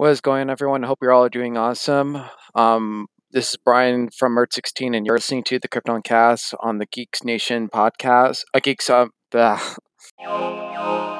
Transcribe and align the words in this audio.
What 0.00 0.12
is 0.12 0.22
going 0.22 0.40
on, 0.40 0.48
everyone? 0.48 0.82
I 0.82 0.86
hope 0.86 1.00
you're 1.02 1.12
all 1.12 1.28
doing 1.28 1.58
awesome. 1.58 2.16
Um, 2.54 3.08
this 3.32 3.50
is 3.50 3.58
Brian 3.62 4.08
from 4.08 4.38
Earth 4.38 4.54
16, 4.54 4.94
and 4.94 5.04
you're 5.04 5.16
listening 5.18 5.44
to 5.44 5.58
the 5.58 5.68
Krypton 5.68 6.02
Cast 6.02 6.54
on 6.58 6.78
the 6.78 6.86
Geeks 6.86 7.22
Nation 7.22 7.68
podcast. 7.68 8.44
Uh, 8.54 8.60
Geeks. 8.60 8.88
Uh, 8.88 9.08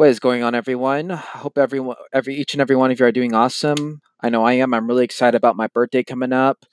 What 0.00 0.08
is 0.08 0.18
going 0.18 0.42
on, 0.42 0.54
everyone? 0.54 1.10
I 1.10 1.16
hope 1.16 1.58
everyone, 1.58 1.96
every 2.10 2.34
each 2.34 2.54
and 2.54 2.62
every 2.62 2.74
one 2.74 2.90
of 2.90 2.98
you 2.98 3.04
are 3.04 3.12
doing 3.12 3.34
awesome. 3.34 4.00
I 4.22 4.30
know 4.30 4.44
I 4.44 4.54
am. 4.54 4.72
I'm 4.72 4.88
really 4.88 5.04
excited 5.04 5.36
about 5.36 5.58
my 5.58 5.66
birthday 5.66 6.02
coming 6.02 6.32
up. 6.32 6.64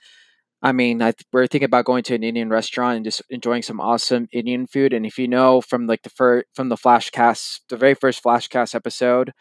I 0.61 0.72
mean, 0.72 1.02
I, 1.02 1.11
we're 1.34 1.45
thinking 1.45 1.66
about 1.66 1.84
going 1.84 2.03
to 2.03 2.16
an 2.16 2.23
Indian 2.23 2.50
restaurant 2.50 2.95
and 2.95 3.03
just 3.03 3.22
enjoying 3.30 3.64
some 3.64 3.81
awesome 3.81 4.30
Indian 4.31 4.66
food. 4.66 4.94
And 4.94 5.06
if 5.06 5.17
you 5.17 5.28
know 5.28 5.59
from 5.59 5.88
like 5.88 6.03
the 6.03 6.09
fir- 6.09 6.45
from 6.56 6.69
the 6.69 6.78
Flashcast, 6.78 7.64
the 7.67 7.75
very 7.75 7.95
first 7.95 8.23
Flashcast 8.23 8.73
episode 8.73 9.34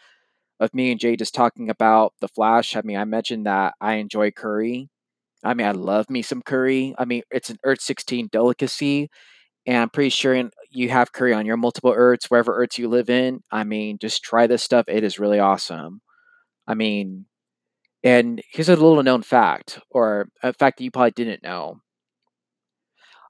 of 0.58 0.74
me 0.74 0.90
and 0.90 0.98
Jay 0.98 1.14
just 1.14 1.32
talking 1.32 1.70
about 1.70 2.12
the 2.20 2.26
Flash, 2.26 2.74
I 2.74 2.82
mean, 2.82 2.96
I 2.96 3.04
mentioned 3.04 3.46
that 3.46 3.74
I 3.80 3.98
enjoy 3.98 4.32
curry. 4.32 4.88
I 5.44 5.54
mean, 5.54 5.68
I 5.68 5.70
love 5.70 6.10
me 6.10 6.22
some 6.22 6.42
curry. 6.42 6.92
I 6.98 7.04
mean, 7.04 7.22
it's 7.30 7.50
an 7.50 7.58
Earth 7.62 7.82
16 7.82 8.30
delicacy 8.32 9.10
and 9.66 9.76
I'm 9.76 9.90
pretty 9.90 10.10
sure 10.10 10.34
you 10.70 10.88
have 10.90 11.12
curry 11.12 11.32
on 11.32 11.46
your 11.46 11.56
multiple 11.56 11.92
Earths, 11.94 12.30
wherever 12.30 12.54
Earths 12.56 12.78
you 12.78 12.88
live 12.88 13.10
in. 13.10 13.42
I 13.50 13.64
mean, 13.64 13.98
just 13.98 14.22
try 14.22 14.46
this 14.46 14.62
stuff. 14.62 14.86
It 14.88 15.04
is 15.04 15.18
really 15.18 15.38
awesome. 15.38 16.00
I 16.66 16.74
mean, 16.74 17.26
and 18.02 18.40
here's 18.52 18.68
a 18.68 18.76
little 18.76 19.02
known 19.02 19.22
fact, 19.22 19.80
or 19.90 20.28
a 20.42 20.52
fact 20.52 20.78
that 20.78 20.84
you 20.84 20.90
probably 20.90 21.12
didn't 21.12 21.42
know. 21.42 21.80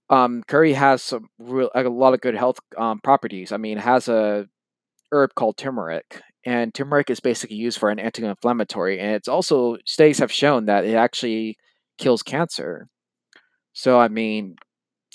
Um, 0.08 0.42
curry 0.47 0.72
has 0.74 1.02
some 1.02 1.28
real, 1.38 1.70
a 1.74 1.82
lot 1.82 2.14
of 2.14 2.20
good 2.20 2.36
health 2.36 2.58
um, 2.76 3.00
properties. 3.00 3.53
I 3.53 3.56
mean, 3.56 3.78
it 3.78 3.82
has 3.84 4.08
a 4.08 4.47
herb 5.12 5.34
called 5.34 5.56
turmeric, 5.56 6.20
and 6.44 6.74
turmeric 6.74 7.10
is 7.10 7.20
basically 7.20 7.56
used 7.56 7.78
for 7.78 7.91
an 7.91 7.98
anti-inflammatory, 7.98 9.00
and 9.00 9.14
it's 9.14 9.28
also 9.28 9.78
studies 9.84 10.18
have 10.18 10.32
shown 10.32 10.66
that 10.66 10.84
it 10.84 10.94
actually 10.94 11.56
kills 11.98 12.22
cancer. 12.22 12.88
So, 13.72 13.98
I 13.98 14.08
mean, 14.08 14.56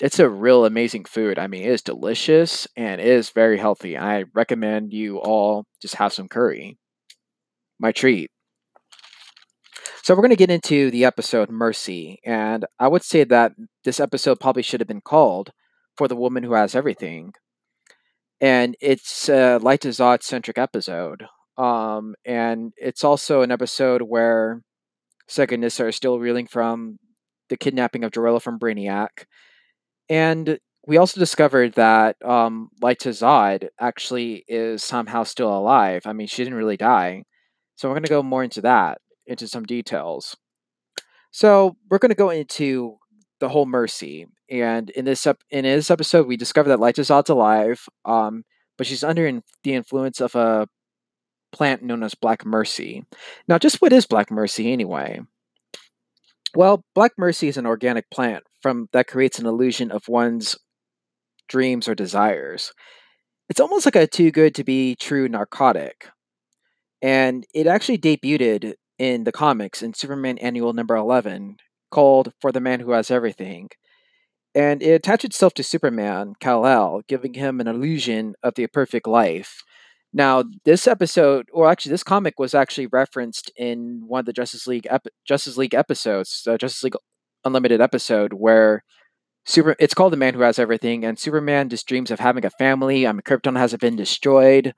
it's 0.02 0.18
a 0.18 0.28
real 0.28 0.64
amazing 0.64 1.04
food. 1.04 1.38
I 1.38 1.46
mean, 1.46 1.62
it 1.62 1.70
is 1.70 1.80
delicious 1.80 2.66
and 2.76 3.00
it 3.00 3.06
is 3.06 3.30
very 3.30 3.56
healthy. 3.56 3.96
I 3.96 4.24
recommend 4.34 4.92
you 4.92 5.18
all 5.18 5.64
just 5.80 5.94
have 5.94 6.12
some 6.12 6.26
curry. 6.26 6.76
My 7.78 7.92
treat. 7.92 8.32
So 10.02 10.14
we're 10.14 10.22
going 10.22 10.30
to 10.30 10.36
get 10.36 10.50
into 10.50 10.90
the 10.90 11.04
episode 11.04 11.50
Mercy, 11.50 12.18
and 12.26 12.66
I 12.80 12.88
would 12.88 13.04
say 13.04 13.22
that 13.22 13.52
this 13.84 14.00
episode 14.00 14.40
probably 14.40 14.62
should 14.64 14.80
have 14.80 14.88
been 14.88 15.00
called 15.00 15.52
"For 15.96 16.08
the 16.08 16.16
Woman 16.16 16.42
Who 16.42 16.54
Has 16.54 16.74
Everything," 16.74 17.34
and 18.40 18.76
it's 18.80 19.28
a 19.28 19.60
Lyta 19.62 19.90
Zod 19.90 20.24
centric 20.24 20.58
episode. 20.58 21.26
Um, 21.56 22.16
and 22.24 22.72
it's 22.76 23.04
also 23.04 23.42
an 23.42 23.52
episode 23.52 24.02
where 24.02 24.62
Sega 25.30 25.52
and 25.52 25.62
Nyssa 25.62 25.86
are 25.86 25.92
still 25.92 26.18
reeling 26.18 26.48
from 26.48 26.98
the 27.48 27.56
kidnapping 27.56 28.02
of 28.02 28.10
Jor-El 28.10 28.40
from 28.40 28.58
Brainiac, 28.58 29.26
and 30.08 30.58
we 30.86 30.96
also 30.96 31.20
discovered 31.20 31.74
that 31.74 32.16
um, 32.24 32.70
to 32.80 33.10
Zod 33.10 33.68
actually 33.78 34.44
is 34.48 34.82
somehow 34.82 35.22
still 35.22 35.56
alive. 35.56 36.02
I 36.06 36.12
mean, 36.12 36.26
she 36.26 36.42
didn't 36.42 36.58
really 36.58 36.76
die. 36.76 37.24
So 37.76 37.88
we're 37.88 37.94
going 37.94 38.04
to 38.04 38.10
go 38.10 38.22
more 38.22 38.42
into 38.44 38.60
that, 38.62 38.98
into 39.26 39.46
some 39.46 39.64
details. 39.64 40.36
So 41.30 41.76
we're 41.88 41.98
going 41.98 42.10
to 42.10 42.14
go 42.16 42.30
into 42.30 42.98
the 43.40 43.48
whole 43.48 43.66
Mercy, 43.66 44.26
and 44.48 44.90
in 44.90 45.04
this 45.04 45.26
ep- 45.26 45.42
in 45.50 45.64
this 45.64 45.90
episode, 45.90 46.26
we 46.26 46.36
discover 46.36 46.68
that 46.68 46.78
Lyta 46.78 47.00
Zod's 47.00 47.30
alive, 47.30 47.88
um, 48.04 48.44
but 48.78 48.86
she's 48.86 49.02
under 49.02 49.26
in- 49.26 49.42
the 49.64 49.74
influence 49.74 50.20
of 50.20 50.34
a 50.36 50.68
plant 51.52 51.82
known 51.82 52.02
as 52.02 52.14
Black 52.14 52.44
Mercy. 52.44 53.04
Now, 53.48 53.58
just 53.58 53.80
what 53.80 53.92
is 53.92 54.06
Black 54.06 54.30
Mercy 54.30 54.72
anyway? 54.72 55.20
Well, 56.54 56.84
Black 56.94 57.12
Mercy 57.16 57.48
is 57.48 57.56
an 57.56 57.66
organic 57.66 58.10
plant 58.10 58.44
from 58.60 58.88
that 58.92 59.06
creates 59.06 59.38
an 59.38 59.46
illusion 59.46 59.90
of 59.90 60.08
one's 60.08 60.56
dreams 61.48 61.88
or 61.88 61.94
desires. 61.94 62.72
It's 63.48 63.60
almost 63.60 63.86
like 63.86 63.96
a 63.96 64.06
too 64.06 64.30
good 64.30 64.54
to 64.56 64.64
be 64.64 64.94
true 64.94 65.28
narcotic. 65.28 66.08
And 67.00 67.46
it 67.54 67.66
actually 67.66 67.98
debuted 67.98 68.74
in 68.98 69.24
the 69.24 69.32
comics 69.32 69.82
in 69.82 69.94
Superman 69.94 70.38
Annual 70.38 70.74
number 70.74 70.94
11 70.94 71.56
called 71.90 72.32
For 72.40 72.52
the 72.52 72.60
Man 72.60 72.80
Who 72.80 72.92
Has 72.92 73.10
Everything. 73.10 73.70
And 74.54 74.82
it 74.82 74.90
attached 74.92 75.24
itself 75.24 75.54
to 75.54 75.62
Superman, 75.62 76.34
Kal-El, 76.38 77.02
giving 77.08 77.34
him 77.34 77.60
an 77.60 77.66
illusion 77.66 78.34
of 78.42 78.54
the 78.54 78.66
perfect 78.66 79.06
life. 79.06 79.62
Now, 80.12 80.44
this 80.64 80.86
episode, 80.86 81.48
or 81.52 81.70
actually, 81.70 81.90
this 81.90 82.02
comic 82.02 82.38
was 82.38 82.54
actually 82.54 82.86
referenced 82.86 83.50
in 83.56 84.04
one 84.06 84.20
of 84.20 84.26
the 84.26 84.32
Justice 84.32 84.66
League 84.66 84.86
ep- 84.90 85.06
Justice 85.26 85.56
League 85.56 85.74
episodes, 85.74 86.42
the 86.44 86.58
Justice 86.58 86.82
League 86.84 86.96
Unlimited 87.44 87.80
episode, 87.80 88.34
where 88.34 88.84
Super. 89.44 89.74
It's 89.80 89.94
called 89.94 90.12
"The 90.12 90.16
Man 90.16 90.34
Who 90.34 90.40
Has 90.42 90.58
Everything," 90.58 91.04
and 91.04 91.18
Superman 91.18 91.68
just 91.68 91.86
dreams 91.88 92.10
of 92.10 92.20
having 92.20 92.44
a 92.44 92.50
family. 92.50 93.06
I 93.06 93.12
mean, 93.12 93.22
Krypton 93.22 93.58
hasn't 93.58 93.80
been 93.82 93.96
destroyed. 93.96 94.74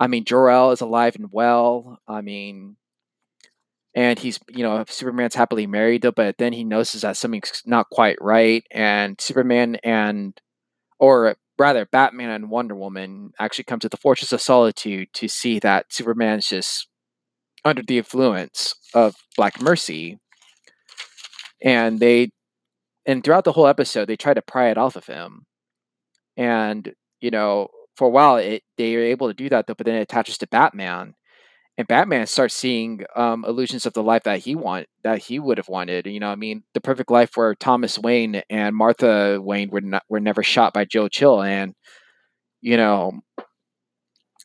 I 0.00 0.08
mean, 0.08 0.24
Jor-El 0.24 0.72
is 0.72 0.80
alive 0.80 1.14
and 1.14 1.28
well. 1.30 2.00
I 2.08 2.20
mean, 2.20 2.76
and 3.94 4.18
he's 4.18 4.40
you 4.48 4.64
know 4.64 4.84
Superman's 4.88 5.36
happily 5.36 5.66
married 5.66 6.02
though, 6.02 6.12
but 6.12 6.38
then 6.38 6.52
he 6.52 6.64
notices 6.64 7.02
that 7.02 7.16
something's 7.16 7.62
not 7.66 7.90
quite 7.90 8.16
right, 8.20 8.64
and 8.72 9.20
Superman 9.20 9.76
and 9.84 10.40
or 10.98 11.36
rather 11.60 11.84
Batman 11.84 12.30
and 12.30 12.50
Wonder 12.50 12.74
Woman 12.74 13.32
actually 13.38 13.64
come 13.64 13.78
to 13.80 13.88
the 13.88 13.98
Fortress 13.98 14.32
of 14.32 14.40
Solitude 14.40 15.10
to 15.12 15.28
see 15.28 15.58
that 15.58 15.92
Superman's 15.92 16.48
just 16.48 16.88
under 17.64 17.82
the 17.82 17.98
influence 17.98 18.74
of 18.94 19.14
Black 19.36 19.60
Mercy. 19.60 20.18
And 21.62 22.00
they 22.00 22.30
and 23.04 23.22
throughout 23.22 23.44
the 23.44 23.52
whole 23.52 23.66
episode 23.66 24.06
they 24.06 24.16
try 24.16 24.32
to 24.32 24.40
pry 24.40 24.70
it 24.70 24.78
off 24.78 24.96
of 24.96 25.06
him. 25.06 25.44
And, 26.36 26.94
you 27.20 27.30
know, 27.30 27.68
for 27.94 28.06
a 28.06 28.10
while 28.10 28.36
it 28.36 28.62
they 28.78 28.96
are 28.96 29.02
able 29.04 29.28
to 29.28 29.34
do 29.34 29.50
that 29.50 29.66
though, 29.66 29.74
but 29.74 29.84
then 29.84 29.96
it 29.96 30.02
attaches 30.02 30.38
to 30.38 30.46
Batman. 30.46 31.14
And 31.80 31.88
Batman 31.88 32.26
starts 32.26 32.54
seeing 32.54 33.06
um, 33.16 33.42
illusions 33.48 33.86
of 33.86 33.94
the 33.94 34.02
life 34.02 34.24
that 34.24 34.40
he 34.40 34.54
want 34.54 34.86
that 35.02 35.16
he 35.16 35.38
would 35.38 35.56
have 35.56 35.70
wanted. 35.70 36.04
You 36.04 36.20
know, 36.20 36.28
I 36.28 36.34
mean, 36.34 36.62
the 36.74 36.80
perfect 36.82 37.10
life 37.10 37.30
where 37.36 37.54
Thomas 37.54 37.98
Wayne 37.98 38.42
and 38.50 38.76
Martha 38.76 39.40
Wayne 39.40 39.70
were 39.70 39.80
not, 39.80 40.02
were 40.06 40.20
never 40.20 40.42
shot 40.42 40.74
by 40.74 40.84
Joe 40.84 41.08
Chill, 41.08 41.40
and 41.40 41.72
you 42.60 42.76
know, 42.76 43.22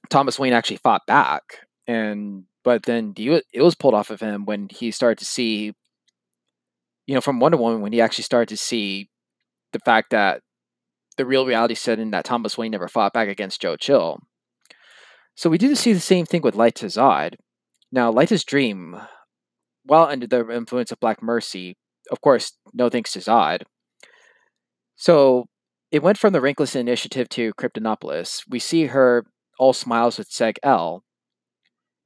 Thomas 0.10 0.40
Wayne 0.40 0.54
actually 0.54 0.78
fought 0.78 1.02
back, 1.08 1.42
and 1.88 2.46
but 2.64 2.84
then 2.84 3.14
it 3.18 3.44
was 3.62 3.76
pulled 3.76 3.96
off 3.96 4.12
of 4.12 4.22
him 4.22 4.46
when 4.46 4.70
he 4.72 4.90
started 4.92 5.18
to 5.18 5.26
see, 5.26 5.74
you 7.06 7.16
know, 7.16 7.20
from 7.20 7.42
Wonder 7.42 7.58
Woman 7.58 7.82
when 7.82 7.92
he 7.92 8.00
actually 8.00 8.24
started 8.24 8.48
to 8.48 8.58
see 8.58 9.10
the 9.74 9.80
fact 9.80 10.12
that 10.12 10.40
the 11.18 11.26
real 11.26 11.46
reality 11.46 11.76
set 11.76 12.00
in 12.00 12.12
that 12.12 12.24
Thomas 12.24 12.58
Wayne 12.58 12.72
never 12.72 12.88
fought 12.88 13.12
back 13.12 13.28
against 13.28 13.60
Joe 13.60 13.76
Chill. 13.76 14.22
So 15.36 15.50
we 15.50 15.58
do 15.58 15.76
see 15.76 15.92
the 15.92 16.00
same 16.00 16.26
thing 16.26 16.42
with 16.42 16.56
Lyta 16.56 16.86
Zod. 16.86 17.36
Now, 17.92 18.12
Lyta's 18.12 18.46
dream, 18.46 18.98
while 19.84 20.06
under 20.06 20.28
the 20.28 20.50
influence 20.50 20.92
of 20.92 21.00
Black 21.00 21.22
Mercy, 21.22 21.76
of 22.10 22.22
course, 22.22 22.54
no 22.74 22.90
thanks 22.90 23.12
to 23.14 23.20
Zod. 23.20 23.64
So 24.96 25.46
it 25.92 26.02
went 26.02 26.18
from 26.18 26.34
the 26.34 26.40
Rankless 26.40 26.76
Initiative 26.76 27.28
to 27.30 27.54
Kryptonopolis. 27.54 28.44
We 28.50 28.60
see 28.60 28.88
her 28.88 29.26
all 29.60 29.74
smiles 29.74 30.18
with 30.18 30.30
Seg 30.30 30.56
El, 30.64 31.04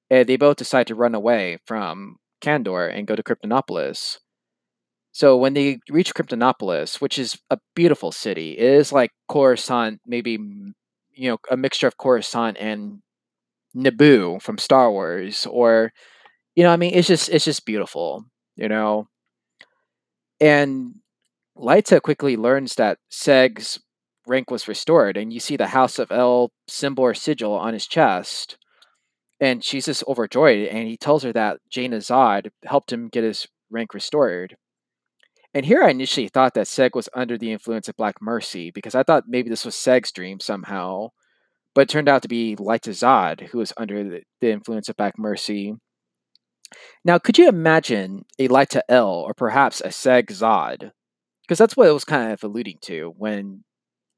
and 0.09 0.27
they 0.27 0.37
both 0.37 0.57
decide 0.57 0.87
to 0.87 0.95
run 0.95 1.13
away 1.13 1.59
from 1.65 2.17
Kandor 2.41 2.91
and 2.91 3.07
go 3.07 3.15
to 3.15 3.23
Kryptonopolis. 3.23 4.17
So 5.11 5.37
when 5.37 5.53
they 5.53 5.79
reach 5.89 6.13
Kryptonopolis, 6.13 7.01
which 7.01 7.19
is 7.19 7.37
a 7.49 7.59
beautiful 7.75 8.11
city, 8.11 8.57
it 8.57 8.73
is 8.73 8.91
like 8.91 9.11
Coruscant, 9.27 9.99
maybe 10.05 10.39
you 11.13 11.29
know 11.29 11.37
a 11.51 11.57
mixture 11.57 11.87
of 11.87 11.97
Coruscant 11.97 12.57
and 12.59 13.01
Naboo 13.75 14.41
from 14.41 14.57
Star 14.57 14.91
Wars, 14.91 15.45
or 15.49 15.93
you 16.55 16.63
know, 16.63 16.71
I 16.71 16.77
mean, 16.77 16.93
it's 16.93 17.07
just 17.07 17.29
it's 17.29 17.45
just 17.45 17.65
beautiful, 17.65 18.25
you 18.55 18.67
know. 18.67 19.07
And 20.41 20.95
Lyta 21.57 22.01
quickly 22.01 22.37
learns 22.37 22.75
that 22.75 22.99
Seg's 23.09 23.79
rank 24.27 24.51
was 24.51 24.67
restored, 24.67 25.17
and 25.17 25.33
you 25.33 25.39
see 25.39 25.57
the 25.57 25.67
House 25.67 25.99
of 25.99 26.11
El 26.11 26.51
symbol 26.67 27.03
or 27.03 27.13
sigil 27.13 27.53
on 27.53 27.73
his 27.73 27.87
chest. 27.87 28.57
And 29.41 29.63
she's 29.63 29.85
just 29.85 30.03
overjoyed, 30.07 30.67
and 30.67 30.87
he 30.87 30.97
tells 30.97 31.23
her 31.23 31.31
that 31.33 31.59
Jayna 31.71 31.97
Zod 31.97 32.51
helped 32.65 32.91
him 32.91 33.07
get 33.07 33.23
his 33.23 33.47
rank 33.71 33.93
restored. 33.93 34.57
And 35.53 35.65
here 35.65 35.81
I 35.83 35.89
initially 35.89 36.27
thought 36.27 36.53
that 36.55 36.67
Seg 36.67 36.91
was 36.93 37.09
under 37.13 37.37
the 37.37 37.51
influence 37.51 37.87
of 37.87 37.95
Black 37.95 38.21
Mercy, 38.21 38.69
because 38.71 38.95
I 38.95 39.03
thought 39.03 39.23
maybe 39.27 39.49
this 39.49 39.65
was 39.65 39.75
Seg's 39.75 40.11
dream 40.11 40.39
somehow. 40.39 41.09
But 41.79 41.83
it 41.83 41.93
turned 41.93 42.09
out 42.09 42.23
to 42.23 42.27
be 42.27 42.57
Lyta 42.57 42.89
Zod 42.89 43.47
who 43.47 43.59
was 43.59 43.71
under 43.77 44.03
the, 44.03 44.23
the 44.41 44.51
influence 44.51 44.89
of 44.89 44.97
Black 44.97 45.17
Mercy. 45.17 45.75
Now, 47.05 47.19
could 47.19 47.37
you 47.37 47.47
imagine 47.47 48.25
a 48.37 48.49
Lyta 48.49 48.81
L 48.89 49.07
or 49.07 49.33
perhaps 49.33 49.79
a 49.79 49.87
Seg 49.87 50.25
Zod? 50.25 50.91
Because 51.41 51.57
that's 51.57 51.77
what 51.77 51.87
it 51.87 51.93
was 51.93 52.03
kind 52.03 52.33
of 52.33 52.43
alluding 52.43 52.79
to 52.81 53.13
when 53.17 53.63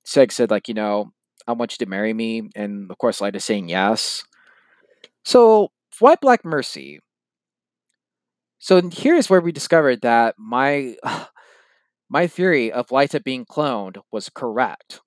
Seg 0.08 0.32
said, 0.32 0.50
like, 0.50 0.70
you 0.70 0.74
know, 0.74 1.12
I 1.46 1.52
want 1.52 1.74
you 1.74 1.86
to 1.86 1.90
marry 1.92 2.16
me. 2.16 2.50
And 2.56 2.90
of 2.90 2.98
course, 2.98 3.20
Lyta 3.20 3.40
saying 3.40 3.70
yes. 3.70 4.24
So, 5.24 5.70
why 6.00 6.16
Black 6.16 6.44
Mercy? 6.44 7.00
So, 8.58 8.82
here's 8.92 9.30
where 9.30 9.40
we 9.40 9.52
discovered 9.52 10.02
that 10.02 10.34
my. 10.40 10.96
my 12.10 12.26
theory 12.26 12.72
of 12.72 12.88
Lyta 12.88 13.24
being 13.24 13.46
cloned 13.46 13.98
was 14.12 14.30
correct. 14.30 15.00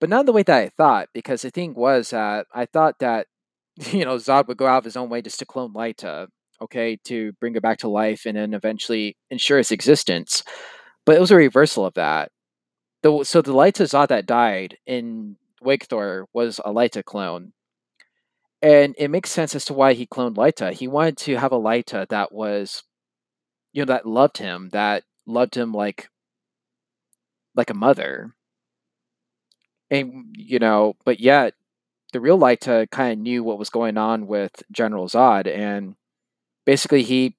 But 0.00 0.08
not 0.08 0.26
the 0.26 0.32
way 0.32 0.42
that 0.42 0.56
I 0.56 0.70
thought, 0.70 1.08
because 1.12 1.42
the 1.42 1.50
thing 1.50 1.74
was 1.74 2.10
that 2.10 2.46
I 2.54 2.66
thought 2.66 2.98
that, 3.00 3.26
you 3.92 4.04
know, 4.04 4.16
Zod 4.16 4.48
would 4.48 4.56
go 4.56 4.66
out 4.66 4.78
of 4.78 4.84
his 4.84 4.96
own 4.96 5.10
way 5.10 5.22
just 5.22 5.38
to 5.40 5.46
clone 5.46 5.74
Lyta, 5.74 6.28
okay, 6.62 6.98
to 7.04 7.32
bring 7.34 7.54
her 7.54 7.60
back 7.60 7.78
to 7.78 7.88
life 7.88 8.22
and 8.26 8.36
then 8.36 8.54
eventually 8.54 9.16
ensure 9.30 9.58
its 9.58 9.70
existence. 9.70 10.42
But 11.04 11.16
it 11.16 11.20
was 11.20 11.30
a 11.30 11.36
reversal 11.36 11.84
of 11.84 11.94
that. 11.94 12.30
The, 13.02 13.24
so 13.24 13.42
the 13.42 13.54
Lyta 13.54 13.84
Zod 13.84 14.08
that 14.08 14.26
died 14.26 14.76
in 14.86 15.36
Wegthor 15.62 16.24
was 16.32 16.58
a 16.64 16.72
Lyta 16.72 17.04
clone. 17.04 17.52
And 18.62 18.94
it 18.98 19.08
makes 19.08 19.30
sense 19.30 19.54
as 19.54 19.64
to 19.66 19.74
why 19.74 19.94
he 19.94 20.06
cloned 20.06 20.34
Lyta. 20.34 20.72
He 20.72 20.86
wanted 20.86 21.16
to 21.18 21.36
have 21.36 21.52
a 21.52 21.58
Lyta 21.58 22.08
that 22.08 22.32
was, 22.32 22.82
you 23.72 23.82
know, 23.82 23.86
that 23.86 24.06
loved 24.06 24.38
him, 24.38 24.68
that 24.72 25.04
loved 25.26 25.54
him 25.54 25.72
like 25.72 26.08
like 27.54 27.70
a 27.70 27.74
mother. 27.74 28.34
And 29.90 30.34
you 30.36 30.58
know, 30.58 30.94
but 31.04 31.20
yet 31.20 31.54
the 32.12 32.20
real 32.20 32.38
Lyta 32.38 32.90
kind 32.90 33.12
of 33.12 33.18
knew 33.18 33.42
what 33.44 33.58
was 33.58 33.70
going 33.70 33.96
on 33.98 34.26
with 34.26 34.62
General 34.72 35.08
Zod, 35.08 35.46
and 35.46 35.94
basically 36.66 37.02
he 37.02 37.36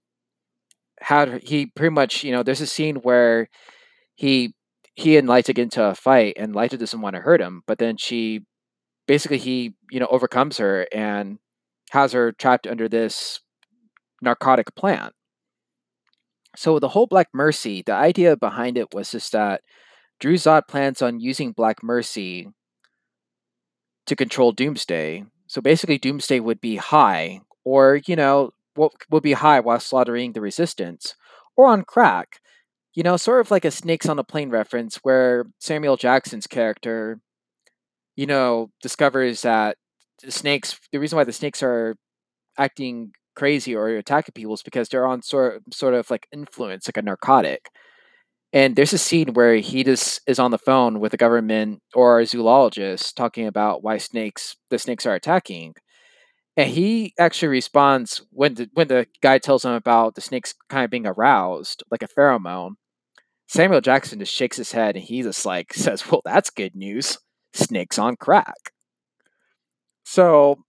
had 1.02 1.42
he 1.44 1.68
pretty 1.68 1.94
much 1.94 2.24
you 2.24 2.32
know 2.32 2.44
there's 2.44 2.62
a 2.62 2.68
scene 2.68 2.98
where 2.98 3.50
he 4.16 4.54
he 4.96 5.18
and 5.18 5.28
Lyta 5.28 5.56
get 5.56 5.60
into 5.60 5.84
a 5.84 5.96
fight, 5.96 6.36
and 6.38 6.54
Lyta 6.56 6.78
doesn't 6.78 7.02
want 7.02 7.16
to 7.16 7.22
hurt 7.22 7.42
him, 7.42 7.64
but 7.68 7.80
then 7.80 7.98
she 7.98 8.46
basically 9.08 9.38
he 9.38 9.76
you 9.92 10.00
know 10.00 10.08
overcomes 10.12 10.58
her 10.58 10.88
and 10.94 11.40
has 11.92 12.14
her 12.14 12.32
trapped 12.32 12.68
under 12.68 12.88
this 12.90 13.40
narcotic 14.22 14.76
plant. 14.76 15.14
So 16.56 16.80
the 16.80 16.90
whole 16.90 17.08
Black 17.08 17.30
Mercy, 17.34 17.82
the 17.86 17.94
idea 17.94 18.36
behind 18.36 18.78
it 18.78 18.94
was 18.94 19.12
just 19.12 19.32
that 19.32 19.62
Dru 20.22 20.36
Zod 20.36 20.68
plans 20.68 21.02
on 21.02 21.20
using 21.20 21.52
Black 21.52 21.84
Mercy 21.84 22.48
to 24.06 24.16
control 24.16 24.52
Doomsday. 24.52 25.26
So 25.48 25.62
basically, 25.62 25.98
Doomsday 25.98 26.40
would 26.40 26.62
be 26.62 26.78
high, 26.78 27.42
or 27.66 28.00
you 28.08 28.16
know, 28.16 28.52
would 28.76 29.24
be 29.24 29.34
high 29.34 29.60
while 29.60 29.80
slaughtering 29.80 30.34
the 30.34 30.42
Resistance, 30.42 31.16
or 31.58 31.68
on 31.68 31.84
crack. 31.84 32.40
You 32.94 33.04
know, 33.04 33.18
sort 33.18 33.42
of 33.42 33.52
like 33.52 33.66
a 33.66 33.72
Snakes 33.72 34.08
on 34.08 34.20
a 34.20 34.24
Plane 34.24 34.50
reference, 34.52 34.98
where 34.98 35.46
Samuel 35.60 35.98
Jackson's 35.98 36.48
character, 36.48 37.20
you 38.16 38.28
know, 38.28 38.70
discovers 38.82 39.42
that 39.42 39.78
the 40.24 40.32
snakes. 40.32 40.80
The 40.92 41.00
reason 41.00 41.18
why 41.18 41.24
the 41.24 41.34
snakes 41.34 41.64
are 41.64 41.96
acting 42.60 43.12
crazy 43.36 43.76
or 43.76 43.88
attacking 43.90 44.34
people 44.34 44.54
is 44.54 44.64
because 44.64 44.90
they're 44.90 45.08
on 45.08 45.24
sort 45.24 45.64
sort 45.74 45.96
of 45.96 46.12
like 46.12 46.28
influence, 46.32 46.88
like 46.88 46.98
a 46.98 47.02
narcotic. 47.02 47.70
And 48.54 48.76
there's 48.76 48.94
a 48.94 48.98
scene 48.98 49.34
where 49.34 49.56
he 49.56 49.84
just 49.84 50.22
is 50.28 50.40
on 50.40 50.52
the 50.52 50.58
phone 50.58 51.00
with 51.00 51.14
a 51.14 51.18
government 51.18 51.82
or 51.94 52.20
a 52.20 52.26
zoologist 52.26 53.16
talking 53.16 53.48
about 53.48 53.84
why 53.84 53.98
snakes 53.98 54.58
the 54.70 54.78
snakes 54.80 55.06
are 55.06 55.16
attacking. 55.16 55.74
And 56.58 56.70
he 56.70 57.14
actually 57.20 57.50
responds 57.50 58.22
when 58.32 58.56
the 58.56 58.70
when 58.74 58.88
the 58.90 59.08
guy 59.22 59.38
tells 59.40 59.66
him 59.66 59.72
about 59.74 60.16
the 60.16 60.22
snakes 60.22 60.54
kind 60.70 60.86
of 60.86 60.92
being 60.92 61.08
aroused, 61.08 61.84
like 61.92 62.04
a 62.04 62.08
pheromone. 62.08 62.74
Samuel 63.48 63.82
Jackson 63.82 64.20
just 64.20 64.34
shakes 64.34 64.58
his 64.58 64.72
head 64.74 64.96
and 64.96 65.06
he 65.06 65.24
just 65.24 65.46
like 65.46 65.74
says, 65.76 66.10
Well, 66.12 66.22
that's 66.26 66.50
good 66.52 66.76
news. 66.76 67.18
Snakes 67.54 68.00
on 68.00 68.16
crack. 68.18 68.72
So 70.04 70.64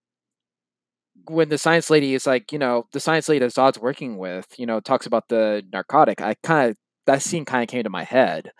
when 1.29 1.49
the 1.49 1.59
science 1.59 1.91
lady 1.91 2.15
is 2.15 2.27
like, 2.27 2.53
you 2.53 2.59
know, 2.59 2.87
the 2.93 3.01
science 3.01 3.29
lady 3.29 3.41
that 3.41 3.53
Zod's 3.53 3.79
working 3.79 4.19
with, 4.19 4.47
you 4.59 4.67
know, 4.67 4.81
talks 4.81 5.07
about 5.07 5.29
the 5.29 5.63
narcotic, 5.73 6.21
I 6.21 6.35
kind 6.43 6.71
of 6.71 6.77
that 7.07 7.23
scene 7.23 7.45
kind 7.45 7.63
of 7.63 7.69
came 7.69 7.85
to 7.85 7.91
my 7.91 8.05
head. 8.05 8.53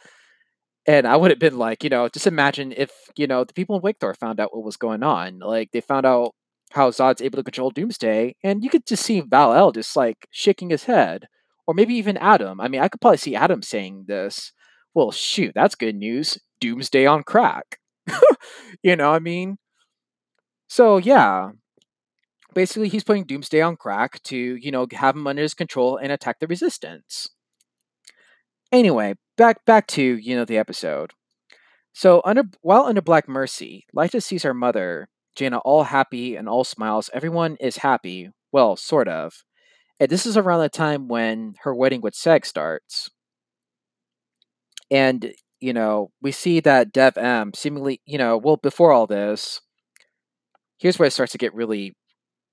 And 0.87 1.07
I 1.07 1.17
would 1.17 1.31
have 1.31 1.39
been 1.39 1.59
like, 1.59 1.85
you 1.85 1.91
know, 1.91 2.09
just 2.09 2.27
imagine 2.27 2.73
if, 2.77 2.91
you 3.17 3.27
know, 3.27 3.45
the 3.45 3.55
people 3.55 3.77
in 3.77 3.83
Wegthor 3.83 4.17
found 4.17 4.41
out 4.41 4.55
what 4.55 4.65
was 4.65 4.77
going 4.77 5.03
on. 5.03 5.39
Like 5.39 5.71
they 5.73 5.81
found 5.81 6.07
out 6.07 6.35
how 6.73 6.91
Zod's 6.91 7.23
able 7.23 7.37
to 7.37 7.45
control 7.45 7.71
Doomsday, 7.71 8.35
and 8.43 8.65
you 8.65 8.71
could 8.71 8.87
just 8.87 9.05
see 9.05 9.21
Val-El 9.21 9.73
just 9.73 9.95
like 9.95 10.27
shaking 10.31 10.71
his 10.71 10.85
head. 10.85 11.29
Or 11.67 11.75
maybe 11.75 11.95
even 11.95 12.17
Adam. 12.17 12.61
I 12.61 12.67
mean, 12.67 12.81
I 12.81 12.89
could 12.89 13.01
probably 13.01 13.19
see 13.19 13.37
Adam 13.37 13.63
saying 13.63 14.07
this. 14.09 14.53
Well, 14.95 15.13
shoot, 15.13 15.53
that's 15.55 15.77
good 15.77 15.95
news. 15.95 16.39
Doomsday 16.61 17.07
on 17.07 17.23
crack. 17.23 17.79
you 18.83 18.97
know, 18.97 19.13
I 19.13 19.21
mean. 19.21 19.59
So 20.67 20.97
yeah, 20.97 21.51
basically 22.55 22.89
he's 22.89 23.05
putting 23.05 23.25
Doomsday 23.25 23.61
on 23.61 23.77
crack 23.77 24.23
to, 24.25 24.37
you 24.37 24.71
know, 24.71 24.87
have 24.93 25.15
him 25.17 25.27
under 25.27 25.43
his 25.43 25.55
control 25.55 25.97
and 25.97 26.11
attack 26.11 26.41
the 26.41 26.47
resistance. 26.47 27.29
Anyway, 28.73 29.15
back 29.37 29.65
back 29.67 29.87
to 29.87 30.03
you 30.03 30.35
know 30.35 30.45
the 30.45 30.59
episode. 30.59 31.13
So 31.93 32.23
under 32.25 32.45
while 32.63 32.85
under 32.85 33.03
Black 33.03 33.29
Mercy, 33.29 33.87
Lyta 33.95 34.23
sees 34.23 34.43
her 34.45 34.55
mother, 34.55 35.09
Jayna, 35.39 35.61
all 35.65 35.85
happy 35.85 36.37
and 36.37 36.49
all 36.49 36.65
smiles. 36.65 37.11
Everyone 37.13 37.57
is 37.61 37.79
happy. 37.79 38.31
Well, 38.51 38.77
sort 38.77 39.09
of. 39.09 39.45
And 40.01 40.11
this 40.11 40.27
is 40.27 40.37
around 40.37 40.61
the 40.61 40.69
time 40.71 41.09
when 41.09 41.55
her 41.63 41.75
wedding 41.75 42.01
with 42.01 42.15
Seg 42.15 42.45
starts. 42.47 43.11
And, 44.91 45.33
you 45.61 45.73
know, 45.73 46.11
we 46.21 46.33
see 46.33 46.61
that 46.61 46.93
Dev-Em 46.93 47.53
seemingly, 47.55 48.01
you 48.05 48.19
know, 48.19 48.37
well, 48.37 48.57
before 48.57 48.93
all 48.93 49.07
this, 49.07 49.61
here's 50.79 50.99
where 50.99 51.07
it 51.07 51.13
starts 51.13 51.33
to 51.33 51.39
get 51.39 51.55
really, 51.55 51.95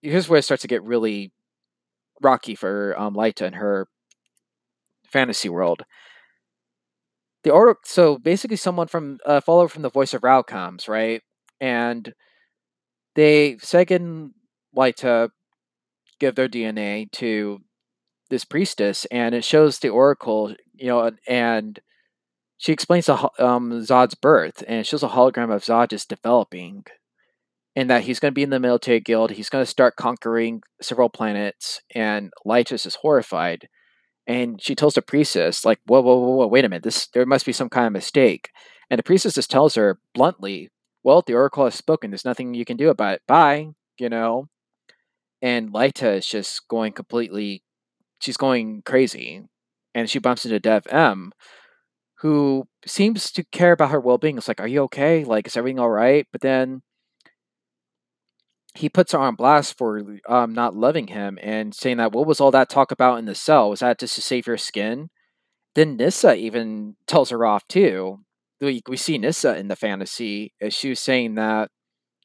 here's 0.02 0.30
where 0.30 0.40
it 0.40 0.44
starts 0.44 0.62
to 0.62 0.68
get 0.68 0.84
really 0.84 1.34
rocky 2.22 2.56
for 2.56 2.98
um, 3.00 3.16
Lyta 3.16 3.42
and 3.46 3.56
her 3.56 3.88
fantasy 5.12 5.50
world 5.50 5.84
the 7.44 7.52
order 7.52 7.76
so 7.86 8.18
basically 8.18 8.58
someone 8.58 8.88
from 8.88 9.20
a 9.26 9.30
uh, 9.30 9.42
follower 9.42 9.68
from 9.68 9.82
the 9.82 9.90
voice 9.90 10.14
of 10.14 10.24
Rao 10.24 10.42
comes, 10.42 10.88
right? 10.88 11.22
And 11.60 12.14
they 13.16 13.58
second 13.60 14.34
like 14.74 14.96
to 14.98 15.32
give 16.20 16.36
their 16.36 16.50
DNA 16.50 17.12
to 17.14 17.60
this 18.30 18.46
priestess 18.46 19.06
and 19.06 19.34
it 19.34 19.44
shows 19.44 19.80
the 19.80 19.90
oracle, 19.90 20.54
you 20.76 20.88
know, 20.88 21.12
and 21.28 21.80
she 22.58 22.74
explains 22.74 23.08
the, 23.08 23.16
um, 23.40 23.72
Zod's 23.82 24.16
birth 24.16 24.64
and 24.68 24.80
it 24.80 24.86
shows 24.86 25.04
a 25.04 25.10
hologram 25.10 25.54
of 25.54 25.64
Zod 25.64 25.90
just 25.90 26.10
developing 26.10 26.84
and 27.76 27.90
that 27.90 28.04
he's 28.04 28.20
going 28.20 28.32
to 28.32 28.36
be 28.36 28.44
in 28.44 28.50
the 28.50 28.60
military 28.60 29.00
guild. 29.00 29.32
He's 29.32 29.50
going 29.50 29.64
to 29.64 29.70
start 29.70 29.96
conquering 29.96 30.62
several 30.82 31.08
planets, 31.10 31.82
and 31.96 32.32
Lytus 32.46 32.86
is 32.86 32.96
horrified 32.96 33.70
and 34.30 34.62
she 34.62 34.76
tells 34.76 34.94
the 34.94 35.02
priestess, 35.02 35.66
like, 35.66 35.80
whoa, 35.88 36.02
whoa, 36.02 36.16
whoa, 36.16 36.36
whoa, 36.36 36.48
wait 36.48 36.64
a 36.64 36.70
minute, 36.70 36.84
this 36.84 37.08
there 37.08 37.26
must 37.26 37.48
be 37.48 37.52
some 37.52 37.68
kind 37.68 37.88
of 37.88 37.94
mistake. 37.94 38.52
And 38.90 39.00
the 39.00 39.04
priestess 39.04 39.34
just 39.34 39.50
tells 39.50 39.74
her 39.74 40.00
bluntly, 40.14 40.70
well, 41.04 41.24
the 41.26 41.34
Oracle 41.34 41.66
has 41.66 41.74
spoken. 41.74 42.12
There's 42.12 42.26
nothing 42.26 42.54
you 42.54 42.64
can 42.64 42.78
do 42.78 42.90
about 42.90 43.16
it. 43.16 43.22
Bye, 43.28 43.70
you 43.98 44.08
know? 44.08 44.48
And 45.42 45.74
Lyta 45.74 46.18
is 46.18 46.28
just 46.28 46.68
going 46.68 46.94
completely, 46.94 47.64
she's 48.22 48.38
going 48.38 48.84
crazy. 48.86 49.46
And 49.96 50.08
she 50.08 50.20
bumps 50.20 50.46
into 50.46 50.60
Dev-Em, 50.60 51.32
who 52.20 52.68
seems 52.86 53.32
to 53.32 53.44
care 53.46 53.72
about 53.72 53.90
her 53.90 54.00
well 54.00 54.20
being. 54.20 54.38
It's 54.38 54.48
like, 54.48 54.62
are 54.62 54.68
you 54.68 54.84
okay? 54.84 55.24
Like, 55.24 55.48
is 55.48 55.58
everything 55.58 55.80
all 55.80 55.90
right? 55.90 56.28
But 56.32 56.42
then 56.42 56.84
he 58.76 58.90
puts 58.90 59.12
her 59.12 59.20
on 59.20 59.36
blast 59.36 59.78
for 59.78 60.02
um, 60.28 60.54
not 60.54 60.76
loving 60.76 61.08
him 61.08 61.40
and 61.42 61.74
saying 61.74 61.98
that 61.98 62.12
what 62.12 62.28
was 62.28 62.40
all 62.40 62.52
that 62.52 62.70
talk 62.70 62.92
about 62.92 63.20
in 63.20 63.26
the 63.26 63.36
cell? 63.36 63.70
Was 63.70 63.80
that 63.80 64.00
just 64.00 64.16
to 64.16 64.22
save 64.22 64.48
your 64.48 64.58
skin? 64.58 65.10
Then 65.76 65.98
Nyssa 65.98 66.36
even 66.36 66.96
tells 67.08 67.30
her 67.30 67.46
off 67.46 67.68
too. 67.68 68.20
We, 68.62 68.82
we 68.88 68.98
see 68.98 69.18
Nyssa 69.18 69.58
in 69.58 69.68
the 69.70 69.76
fantasy 69.76 70.54
as 70.62 70.74
she 70.74 70.90
was 70.90 71.00
saying 71.00 71.36
that, 71.36 71.70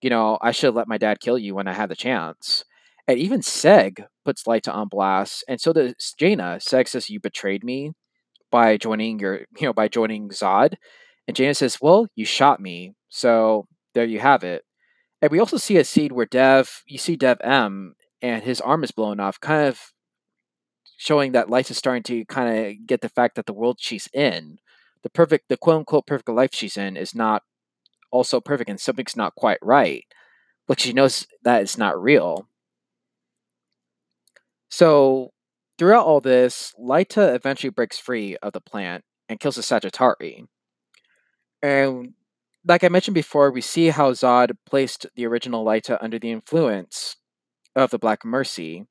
you 0.03 0.11
know, 0.11 0.39
I 0.43 0.53
should 0.53 0.69
have 0.69 0.75
let 0.75 0.89
my 0.89 0.99
dad 0.99 1.21
kill 1.21 1.39
you 1.39 1.55
when 1.55 1.69
I 1.69 1.73
had 1.73 1.89
the 1.89 1.97
chance. 1.97 2.65
And 3.07 3.19
even 3.19 3.41
Seg 3.41 4.05
puts 4.25 4.45
Lyta 4.45 4.75
on 4.75 4.89
blast, 4.89 5.45
and 5.47 5.61
so 5.61 5.73
does 5.73 5.95
Jayna. 6.21 6.57
Seg 6.57 6.89
says, 6.89 7.11
You 7.11 7.21
betrayed 7.21 7.63
me 7.63 7.93
by 8.51 8.77
joining 8.79 9.19
your, 9.19 9.41
you 9.59 9.67
know, 9.67 9.73
by 9.73 9.89
joining 9.89 10.31
Zod. 10.31 10.75
And 11.29 11.37
Jayna 11.37 11.57
says, 11.57 11.79
Well, 11.83 12.07
you 12.15 12.25
shot 12.25 12.61
me. 12.61 12.95
So 13.11 13.67
there 13.95 14.07
you 14.07 14.21
have 14.21 14.45
it. 14.45 14.63
And 15.25 15.31
we 15.31 15.39
also 15.39 15.57
see 15.57 15.79
a 15.79 15.85
scene 15.85 16.15
where 16.15 16.27
Dev, 16.27 16.83
you 16.87 16.99
see 16.99 17.17
Dev-Em, 17.17 17.95
and 18.21 18.43
his 18.43 18.61
arm 18.61 18.85
is 18.85 18.91
blown 18.91 19.21
off, 19.21 19.41
kind 19.41 19.67
of 19.67 19.81
showing 20.99 21.33
that 21.33 21.49
Life 21.49 21.71
is 21.71 21.79
starting 21.79 22.03
to 22.03 22.27
kind 22.27 22.59
of 22.59 22.87
get 22.87 23.01
the 23.01 23.09
fact 23.09 23.37
that 23.37 23.47
the 23.47 23.55
world 23.55 23.79
she's 23.81 24.07
in, 24.13 24.59
the 25.03 25.09
perfect, 25.09 25.49
the 25.49 25.57
quote 25.57 25.77
unquote 25.79 26.07
perfect 26.07 26.29
life 26.29 26.51
she's 26.53 26.77
in, 26.77 26.99
is 26.99 27.15
not 27.15 27.43
also 28.11 28.39
perfect, 28.39 28.69
and 28.69 28.79
something's 28.79 29.17
not 29.17 29.35
quite 29.35 29.57
right. 29.63 30.05
But 30.69 30.79
she 30.79 30.93
knows 30.93 31.27
that 31.43 31.63
it's 31.63 31.79
not 31.79 31.99
real. 31.99 32.47
So, 34.69 35.31
throughout 35.79 36.05
all 36.05 36.21
this, 36.21 36.75
Lyta 36.79 37.35
eventually 37.35 37.71
breaks 37.71 37.99
free 37.99 38.37
of 38.43 38.53
the 38.53 38.61
plant 38.61 39.05
and 39.31 39.41
kills 39.41 39.57
the 39.57 39.63
Sagittari. 39.63 40.45
And 41.63 42.13
like 42.67 42.85
I 42.85 42.89
mentioned 42.89 43.15
before, 43.15 43.51
we 43.51 43.61
see 43.61 43.89
how 43.89 44.13
Zod 44.13 44.53
placed 44.67 45.07
the 45.17 45.27
original 45.27 45.65
Lyta 45.65 45.99
under 46.01 46.19
the 46.19 46.31
influence 46.31 47.17
of 47.77 47.91
the 47.91 47.99
Black 47.99 48.25
Mercy. 48.25 48.87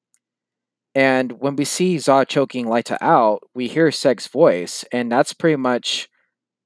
And 0.96 1.34
when 1.40 1.56
we 1.56 1.66
see 1.66 1.96
Zod 1.96 2.28
choking 2.28 2.66
Lyta 2.66 2.98
out, 3.02 3.40
we 3.56 3.68
hear 3.68 3.90
Seg's 3.90 4.28
voice, 4.28 4.86
and 4.92 5.12
that's 5.12 5.34
pretty 5.34 5.56
much 5.56 6.08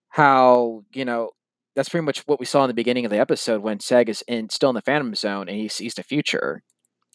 how, 0.09 0.83
you 0.93 1.05
know, 1.05 1.31
that's 1.75 1.89
pretty 1.89 2.05
much 2.05 2.23
what 2.25 2.39
we 2.39 2.45
saw 2.45 2.63
in 2.63 2.69
the 2.69 2.73
beginning 2.73 3.05
of 3.05 3.11
the 3.11 3.19
episode 3.19 3.61
when 3.61 3.77
Seg 3.77 4.09
is 4.09 4.23
in 4.27 4.49
still 4.49 4.69
in 4.69 4.75
the 4.75 4.81
Phantom 4.81 5.13
Zone 5.13 5.47
and 5.47 5.57
he 5.57 5.67
sees 5.67 5.93
the 5.93 6.03
future. 6.03 6.63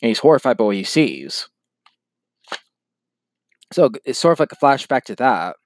And 0.01 0.09
he's 0.09 0.21
horrified 0.21 0.57
by 0.57 0.65
what 0.65 0.77
he 0.77 0.85
sees. 0.85 1.49
So 3.73 3.91
it's 4.05 4.19
sort 4.21 4.35
of 4.35 4.41
like 4.41 4.53
a 4.53 4.57
flashback 4.57 5.03
to 5.05 5.17
that. 5.17 5.57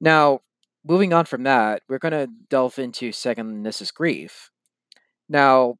Now, 0.00 0.40
moving 0.84 1.12
on 1.12 1.24
from 1.24 1.44
that, 1.44 1.82
we're 1.88 1.98
going 1.98 2.12
to 2.12 2.28
delve 2.48 2.78
into 2.78 3.10
Seg 3.10 3.38
and 3.38 3.64
Nyssa's 3.64 3.90
grief. 3.90 4.50
Now, 5.28 5.76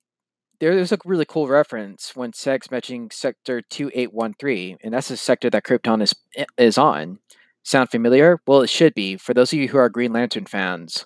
there's 0.60 0.92
a 0.92 0.98
really 1.04 1.24
cool 1.24 1.48
reference 1.48 2.14
when 2.14 2.32
Seg's 2.32 2.70
mentioning 2.70 3.10
Sector 3.10 3.62
2813, 3.62 4.78
and 4.82 4.94
that's 4.94 5.08
the 5.08 5.16
sector 5.16 5.50
that 5.50 5.64
Krypton 5.64 6.02
is 6.02 6.14
is 6.56 6.78
on. 6.78 7.18
Sound 7.64 7.90
familiar? 7.90 8.40
Well, 8.46 8.62
it 8.62 8.70
should 8.70 8.94
be 8.94 9.16
for 9.16 9.34
those 9.34 9.52
of 9.52 9.58
you 9.58 9.68
who 9.68 9.78
are 9.78 9.88
Green 9.88 10.12
Lantern 10.12 10.46
fans. 10.46 11.04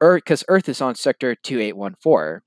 Earth, 0.00 0.22
because 0.24 0.44
Earth 0.48 0.68
is 0.68 0.80
on 0.80 0.94
Sector 0.94 1.36
2814. 1.36 2.42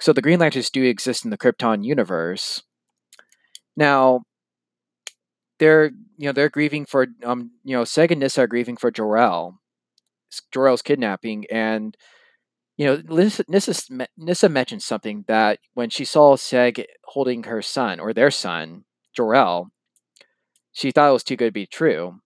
So 0.00 0.12
the 0.12 0.22
Green 0.22 0.38
Lanterns 0.40 0.70
do 0.70 0.82
exist 0.84 1.24
in 1.24 1.30
the 1.30 1.38
Krypton 1.38 1.84
universe. 1.84 2.62
Now, 3.76 4.22
they're 5.58 5.86
you 6.16 6.26
know 6.26 6.32
they're 6.32 6.48
grieving 6.48 6.86
for 6.86 7.06
um 7.24 7.52
you 7.64 7.76
know 7.76 7.82
Seg 7.84 8.10
and 8.10 8.20
Nyssa 8.20 8.42
are 8.42 8.46
grieving 8.46 8.76
for 8.76 8.90
Jor-El, 8.90 9.58
Jor-El's 10.52 10.82
kidnapping, 10.82 11.46
and 11.50 11.96
you 12.76 12.86
know 12.86 13.02
Nyssa, 13.08 13.44
Nyssa, 14.16 14.48
mentioned 14.48 14.82
something 14.82 15.24
that 15.28 15.58
when 15.74 15.90
she 15.90 16.04
saw 16.04 16.36
Seg 16.36 16.84
holding 17.04 17.44
her 17.44 17.62
son 17.62 18.00
or 18.00 18.12
their 18.12 18.30
son 18.30 18.84
Jor-El, 19.14 19.70
she 20.72 20.90
thought 20.90 21.10
it 21.10 21.12
was 21.12 21.24
too 21.24 21.36
good 21.36 21.48
to 21.48 21.52
be 21.52 21.66
true, 21.66 22.20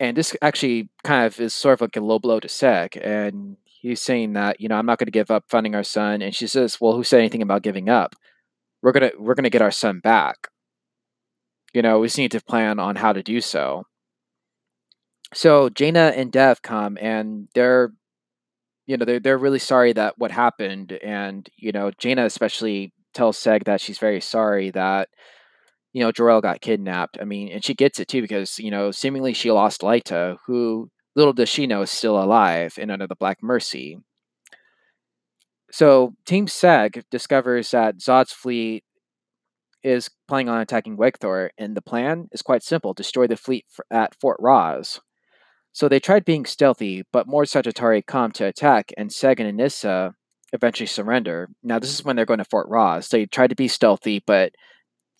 and 0.00 0.16
this 0.16 0.36
actually 0.42 0.90
kind 1.04 1.26
of 1.26 1.40
is 1.40 1.54
sort 1.54 1.74
of 1.74 1.80
like 1.82 1.96
a 1.96 2.00
low 2.00 2.18
blow 2.18 2.40
to 2.40 2.48
Seg, 2.48 2.98
and 3.04 3.56
he's 3.64 4.00
saying 4.02 4.34
that 4.34 4.60
you 4.60 4.68
know 4.68 4.76
I'm 4.76 4.86
not 4.86 4.98
going 4.98 5.06
to 5.06 5.12
give 5.12 5.30
up 5.30 5.44
funding 5.48 5.74
our 5.74 5.84
son, 5.84 6.22
and 6.22 6.34
she 6.34 6.46
says, 6.46 6.80
well, 6.80 6.94
who 6.94 7.04
said 7.04 7.20
anything 7.20 7.42
about 7.42 7.62
giving 7.62 7.88
up? 7.88 8.14
We're 8.82 8.92
gonna 8.92 9.12
we're 9.18 9.34
gonna 9.34 9.50
get 9.50 9.62
our 9.62 9.70
son 9.70 10.00
back 10.00 10.48
you 11.74 11.82
know, 11.82 11.98
we 11.98 12.06
just 12.06 12.18
need 12.18 12.30
to 12.30 12.40
plan 12.40 12.78
on 12.78 12.96
how 12.96 13.12
to 13.12 13.22
do 13.22 13.40
so. 13.40 13.84
So 15.34 15.68
Jayna 15.68 16.16
and 16.16 16.30
Dev 16.32 16.62
come 16.62 16.96
and 17.00 17.48
they're 17.54 17.92
you 18.86 18.96
know, 18.96 19.04
they're 19.04 19.20
they're 19.20 19.38
really 19.38 19.58
sorry 19.58 19.92
that 19.94 20.14
what 20.18 20.30
happened 20.30 20.92
and, 21.02 21.48
you 21.56 21.72
know, 21.72 21.90
Jayna 21.92 22.24
especially 22.26 22.92
tells 23.14 23.38
Seg 23.38 23.64
that 23.64 23.80
she's 23.80 23.98
very 23.98 24.20
sorry 24.20 24.70
that 24.70 25.08
you 25.92 26.02
know, 26.02 26.10
Jor-El 26.12 26.40
got 26.40 26.60
kidnapped. 26.60 27.18
I 27.20 27.24
mean, 27.24 27.48
and 27.50 27.64
she 27.64 27.72
gets 27.72 28.00
it 28.00 28.08
too 28.08 28.20
because, 28.20 28.58
you 28.58 28.70
know, 28.70 28.90
seemingly 28.90 29.32
she 29.32 29.52
lost 29.52 29.82
Lyta, 29.82 30.38
who 30.46 30.90
little 31.16 31.32
does 31.32 31.48
she 31.48 31.66
know 31.68 31.82
is 31.82 31.90
still 31.90 32.20
alive 32.22 32.74
and 32.80 32.90
under 32.90 33.06
the 33.06 33.14
Black 33.14 33.38
Mercy. 33.42 33.98
So 35.70 36.14
Team 36.26 36.46
Seg 36.46 37.04
discovers 37.10 37.70
that 37.70 37.98
Zod's 37.98 38.32
fleet 38.32 38.84
is 39.84 40.10
planning 40.26 40.48
on 40.48 40.60
attacking 40.60 40.96
Wegthor, 40.96 41.50
and 41.58 41.76
the 41.76 41.82
plan 41.82 42.28
is 42.32 42.42
quite 42.42 42.62
simple 42.62 42.94
destroy 42.94 43.26
the 43.26 43.36
fleet 43.36 43.64
at 43.90 44.14
Fort 44.20 44.40
Rozz. 44.40 45.00
So 45.74 45.88
they 45.88 45.98
tried 45.98 46.24
being 46.24 46.46
stealthy, 46.46 47.02
but 47.12 47.26
more 47.26 47.42
Sagittari 47.42 48.06
come 48.06 48.30
to 48.32 48.46
attack, 48.46 48.92
and 48.96 49.12
Sagan 49.12 49.46
and 49.46 49.58
Nyssa 49.58 50.14
eventually 50.52 50.86
surrender. 50.86 51.50
Now, 51.64 51.80
this 51.80 51.92
is 51.92 52.04
when 52.04 52.14
they're 52.14 52.24
going 52.24 52.38
to 52.38 52.44
Fort 52.44 52.70
Rozz. 52.70 53.08
They 53.08 53.26
tried 53.26 53.50
to 53.50 53.56
be 53.56 53.66
stealthy, 53.66 54.22
but 54.24 54.52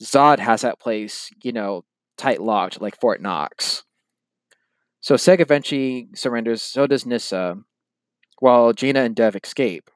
Zod 0.01 0.39
has 0.39 0.61
that 0.61 0.79
place, 0.79 1.29
you 1.43 1.51
know, 1.51 1.83
tight 2.17 2.41
locked 2.41 2.81
like 2.81 3.01
Fort 3.01 3.21
Knox. 3.21 3.83
So 5.01 5.17
Seg 5.17 5.41
eventually 5.41 6.09
surrenders, 6.15 6.63
so 6.63 6.87
does 6.87 7.05
Nyssa, 7.05 7.57
while 8.39 8.73
Jayna 8.73 9.05
and 9.05 9.17
Dev 9.17 9.35
escape. 9.35 9.91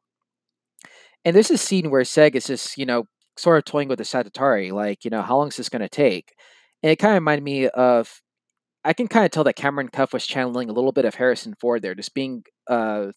And 1.24 1.36
there's 1.36 1.52
a 1.52 1.58
scene 1.58 1.88
where 1.88 2.02
Seg 2.02 2.34
is 2.34 2.48
just, 2.48 2.76
you 2.76 2.84
know, 2.84 3.04
sort 3.36 3.58
of 3.58 3.64
toying 3.64 3.86
with 3.86 3.98
the 3.98 4.04
Sagittari, 4.04 4.72
like, 4.72 5.04
you 5.04 5.10
know, 5.12 5.22
how 5.22 5.36
long 5.36 5.48
is 5.48 5.56
this 5.56 5.68
going 5.68 5.82
to 5.82 5.88
take? 5.88 6.34
And 6.82 6.90
it 6.90 6.96
kind 6.96 7.12
of 7.12 7.22
reminded 7.22 7.44
me 7.44 7.68
of, 7.68 8.20
I 8.84 8.92
can 8.92 9.08
kind 9.08 9.24
of 9.24 9.30
tell 9.30 9.44
that 9.44 9.56
Cameron 9.56 9.88
Cuffe 9.88 10.12
was 10.12 10.26
channeling 10.26 10.70
a 10.70 10.72
little 10.72 10.92
bit 10.92 11.04
of 11.04 11.16
Harrison 11.16 11.54
Ford 11.60 11.82
there, 11.82 11.94
just 11.94 12.14
being 12.14 12.44
uh, 12.68 13.08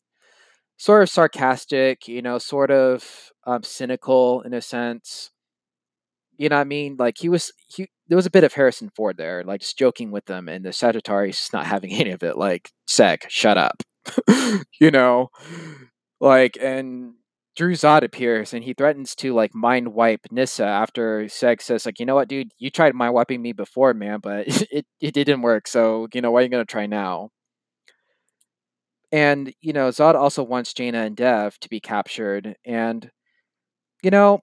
sort 0.78 1.04
of 1.04 1.10
sarcastic, 1.10 2.08
you 2.08 2.22
know, 2.22 2.38
sort 2.38 2.72
of 2.72 3.32
um, 3.46 3.64
cynical 3.64 4.42
in 4.42 4.54
a 4.54 4.62
sense. 4.62 5.30
You 6.38 6.50
know 6.50 6.56
what 6.56 6.62
I 6.62 6.66
mean? 6.66 6.96
Like 6.98 7.18
he 7.20 7.30
was, 7.30 7.52
he 7.68 7.88
there 8.08 8.16
was 8.16 8.26
a 8.26 8.32
bit 8.32 8.44
of 8.44 8.54
Harrison 8.54 8.90
Ford 8.96 9.18
there, 9.18 9.44
like 9.44 9.62
just 9.62 9.78
joking 9.78 10.12
with 10.12 10.26
them, 10.26 10.50
and 10.50 10.66
the 10.66 10.74
Sagittarius 10.74 11.38
just 11.38 11.54
not 11.54 11.68
having 11.68 11.94
any 11.94 12.12
of 12.12 12.24
it. 12.24 12.38
Like, 12.38 12.72
sec, 12.88 13.26
shut 13.30 13.58
up. 13.58 13.84
you 14.80 14.92
know, 14.92 15.30
like, 16.20 16.58
and 16.60 17.14
Dru 17.56 17.74
Zod 17.74 18.04
appears 18.04 18.54
and 18.54 18.64
he 18.64 18.74
threatens 18.74 19.16
to 19.16 19.34
like 19.34 19.54
mind 19.54 19.90
wipe 19.94 20.26
Nyssa 20.32 20.66
after 20.66 21.24
Seg 21.26 21.62
says 21.62 21.86
like, 21.86 22.00
you 22.00 22.06
know 22.06 22.16
what, 22.16 22.28
dude, 22.30 22.52
you 22.60 22.70
tried 22.70 22.96
mind 22.96 23.14
wiping 23.14 23.42
me 23.42 23.52
before, 23.54 23.94
man, 23.94 24.20
but 24.22 24.46
it 24.72 24.86
it 25.02 25.14
didn't 25.14 25.42
work. 25.42 25.68
So 25.68 26.08
you 26.14 26.22
know, 26.22 26.32
why 26.32 26.42
are 26.42 26.44
you 26.44 26.50
gonna 26.50 26.66
try 26.66 26.86
now? 26.86 27.30
And 29.12 29.54
you 29.62 29.74
know, 29.74 29.90
Zod 29.90 30.16
also 30.16 30.44
wants 30.44 30.74
Jayna 30.74 31.06
and 31.06 31.16
Dev 31.16 31.60
to 31.60 31.70
be 31.70 31.80
captured, 31.80 32.56
and 32.66 33.12
you 34.04 34.12
know, 34.12 34.42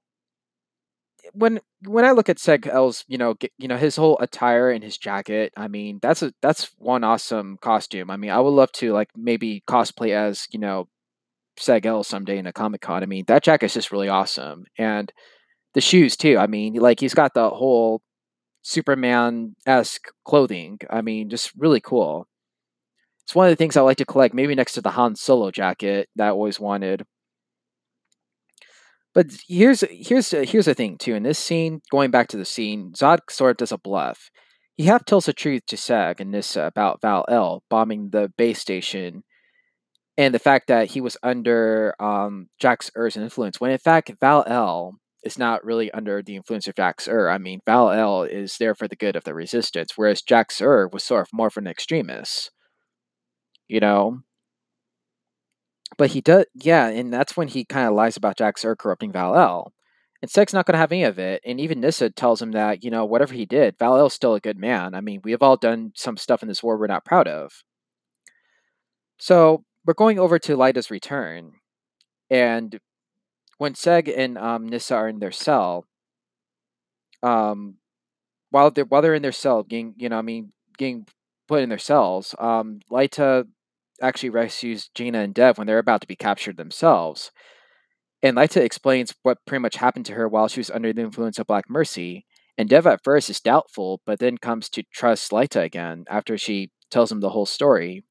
when 1.33 1.61
when 1.87 2.05
I 2.05 2.13
look 2.13 2.29
at 2.29 2.39
Seg 2.39 2.67
El's, 2.67 3.05
you 3.09 3.19
know, 3.19 3.35
get, 3.35 3.53
you 3.59 3.69
know 3.69 3.77
his 3.77 3.97
whole 3.97 4.19
attire 4.19 4.71
and 4.71 4.83
his 4.83 4.99
jacket, 4.99 5.53
I 5.57 5.69
mean, 5.69 5.99
that's 6.03 6.23
a 6.23 6.33
that's 6.43 6.71
one 6.79 7.05
awesome 7.05 7.59
costume. 7.61 8.11
I 8.11 8.17
mean, 8.17 8.31
I 8.31 8.41
would 8.41 8.51
love 8.51 8.73
to 8.73 8.93
like 8.93 9.11
maybe 9.17 9.63
cosplay 9.69 10.11
as 10.11 10.47
you 10.51 10.59
know 10.61 10.89
Seg 11.61 12.05
someday 12.05 12.39
in 12.39 12.47
a 12.47 12.53
Comic 12.53 12.81
Con. 12.81 13.03
I 13.03 13.07
mean, 13.07 13.25
that 13.27 13.43
jacket's 13.43 13.75
just 13.75 13.93
really 13.93 14.09
awesome. 14.09 14.65
And 14.79 15.13
the 15.75 15.81
shoes 15.81 16.17
too. 16.17 16.39
I 16.39 16.47
mean, 16.47 16.75
like 16.75 17.01
he's 17.01 17.15
got 17.15 17.35
the 17.35 17.51
whole 17.51 18.03
Superman 18.63 19.55
esque 19.67 20.09
clothing. 20.25 20.79
I 20.91 21.03
mean, 21.03 21.31
just 21.31 21.53
really 21.57 21.81
cool. 21.81 22.27
It's 23.25 23.35
one 23.35 23.47
of 23.47 23.53
the 23.53 23.57
things 23.57 23.77
I 23.77 23.83
like 23.83 23.99
to 23.99 24.07
collect, 24.07 24.35
maybe 24.35 24.55
next 24.55 24.73
to 24.73 24.81
the 24.81 24.93
Han 24.93 25.15
Solo 25.15 25.51
jacket 25.51 26.09
that 26.17 26.29
I 26.29 26.31
always 26.31 26.59
wanted. 26.59 27.05
But 29.15 29.27
here's 29.47 29.83
here's 29.91 30.31
here's 30.31 30.67
the 30.67 30.75
thing 30.75 30.97
too. 30.97 31.15
In 31.15 31.23
this 31.23 31.39
scene, 31.39 31.81
going 31.91 32.11
back 32.11 32.29
to 32.29 32.37
the 32.37 32.45
scene, 32.45 32.93
Zod 32.93 33.19
sort 33.31 33.53
of 33.53 33.57
does 33.59 33.73
a 33.73 33.79
bluff. 33.79 34.31
He 34.77 34.85
half 34.85 35.05
tells 35.05 35.27
the 35.27 35.33
truth 35.33 35.67
to 35.67 35.77
Seg 35.77 36.21
and 36.21 36.31
Nyssa 36.31 36.65
uh, 36.65 36.67
about 36.69 37.01
Val 37.03 37.25
El 37.29 37.65
bombing 37.69 38.11
the 38.11 38.33
base 38.39 38.61
station 38.61 39.25
and 40.19 40.35
the 40.35 40.41
fact 40.41 40.67
that 40.67 40.91
he 40.91 41.01
was 41.01 41.17
under 41.23 41.95
um, 42.01 42.49
Jax 42.59 42.91
influence, 42.97 43.61
when 43.61 43.71
in 43.71 43.79
fact 43.79 44.13
Val 44.21 44.45
El 44.49 44.99
is 45.23 45.39
not 45.39 45.65
really 45.65 45.91
under 45.93 46.23
the 46.23 46.37
influence 46.37 46.67
of 46.67 46.75
Jax 46.75 47.07
Ur. 47.09 47.31
I 47.31 47.39
mean, 47.39 47.61
Val 47.65 47.91
El 47.91 48.25
is 48.25 48.57
there 48.59 48.75
for 48.75 48.89
the 48.89 48.97
good 48.97 49.15
of 49.15 49.25
the 49.25 49.35
resistance, 49.35 49.93
whereas 49.97 50.23
Jax 50.23 50.61
Ur 50.61 50.89
was 50.89 51.05
sort 51.05 51.23
of 51.23 51.29
more 51.33 51.47
of 51.47 51.57
an 51.57 51.67
extremist. 51.69 52.51
You 53.69 53.81
know? 53.81 54.21
But 55.97 56.11
he 56.11 56.21
does, 56.21 56.47
yeah, 56.55 56.89
and 56.89 57.13
that's 57.13 57.37
when 57.37 57.49
he 57.49 57.65
kind 57.65 57.87
of 57.87 57.95
lies 57.95 58.17
about 58.17 58.37
Jax 58.37 58.65
Ur 58.65 58.77
corrupting 58.77 59.13
Val 59.13 59.37
El. 59.37 59.73
And 60.21 60.31
Seg's 60.31 60.53
not 60.53 60.67
going 60.67 60.75
to 60.75 60.81
have 60.81 60.91
any 60.91 61.05
of 61.05 61.21
it. 61.21 61.41
And 61.47 61.61
even 61.61 61.81
Nyssa 61.81 62.11
tells 62.11 62.43
him 62.43 62.51
that, 62.53 62.83
you 62.83 62.91
know, 62.91 63.05
whatever 63.05 63.35
he 63.35 63.47
did, 63.47 63.79
Val 63.79 63.97
El's 63.97 64.15
still 64.15 64.35
a 64.35 64.41
good 64.41 64.59
man. 64.59 64.95
I 64.95 65.01
mean, 65.01 65.21
we 65.23 65.31
have 65.31 65.43
all 65.43 65.57
done 65.57 65.93
some 65.95 66.17
stuff 66.17 66.43
in 66.43 66.49
this 66.49 66.61
war 66.61 66.77
we're 66.77 66.89
not 66.89 67.05
proud 67.05 67.29
of. 67.29 67.63
So 69.19 69.65
we're 69.85 69.95
going 69.95 70.19
over 70.19 70.39
to 70.39 70.57
Lyta's 70.57 70.91
return. 70.91 71.53
And 72.31 72.79
when 73.59 73.75
Seg 73.75 74.13
and 74.15 74.39
um, 74.39 74.67
Nyssa 74.67 74.95
are 74.95 75.09
in 75.09 75.19
their 75.19 75.33
cell, 75.33 75.87
um, 77.23 77.77
while 78.51 78.71
they're 78.71 78.85
while 78.85 79.03
they're 79.03 79.15
in 79.15 79.23
their 79.23 79.33
cell, 79.33 79.63
getting 79.63 79.95
you 79.97 80.09
know, 80.09 80.19
I 80.19 80.23
mean, 80.23 80.53
getting 80.77 81.07
put 81.49 81.63
in 81.63 81.69
their 81.69 81.79
cells, 81.79 82.35
um, 82.39 82.81
Lyta 82.91 83.47
actually 84.01 84.31
rescues 84.31 84.91
Jayna 84.95 85.25
and 85.25 85.35
Dev 85.35 85.59
when 85.59 85.67
they're 85.67 85.79
about 85.79 86.01
to 86.03 86.07
be 86.07 86.17
captured 86.17 86.57
themselves. 86.57 87.33
And 88.23 88.37
Lyta 88.37 88.61
explains 88.61 89.15
what 89.23 89.39
pretty 89.47 89.63
much 89.63 89.77
happened 89.77 90.07
to 90.07 90.15
her 90.15 90.29
while 90.29 90.49
she 90.49 90.61
was 90.61 90.71
under 90.71 90.93
the 90.93 91.03
influence 91.03 91.39
of 91.39 91.47
Black 91.47 91.69
Mercy. 91.69 92.27
And 92.57 92.69
Dev 92.69 92.87
at 92.87 93.05
first 93.05 93.31
is 93.31 93.41
doubtful, 93.41 94.01
but 94.05 94.19
then 94.19 94.39
comes 94.39 94.69
to 94.71 94.83
trust 94.93 95.31
Lyta 95.31 95.63
again 95.63 96.05
after 96.09 96.37
she 96.37 96.73
tells 96.91 97.13
him 97.13 97.21
the 97.21 97.31
whole 97.31 97.47
story. 97.47 98.05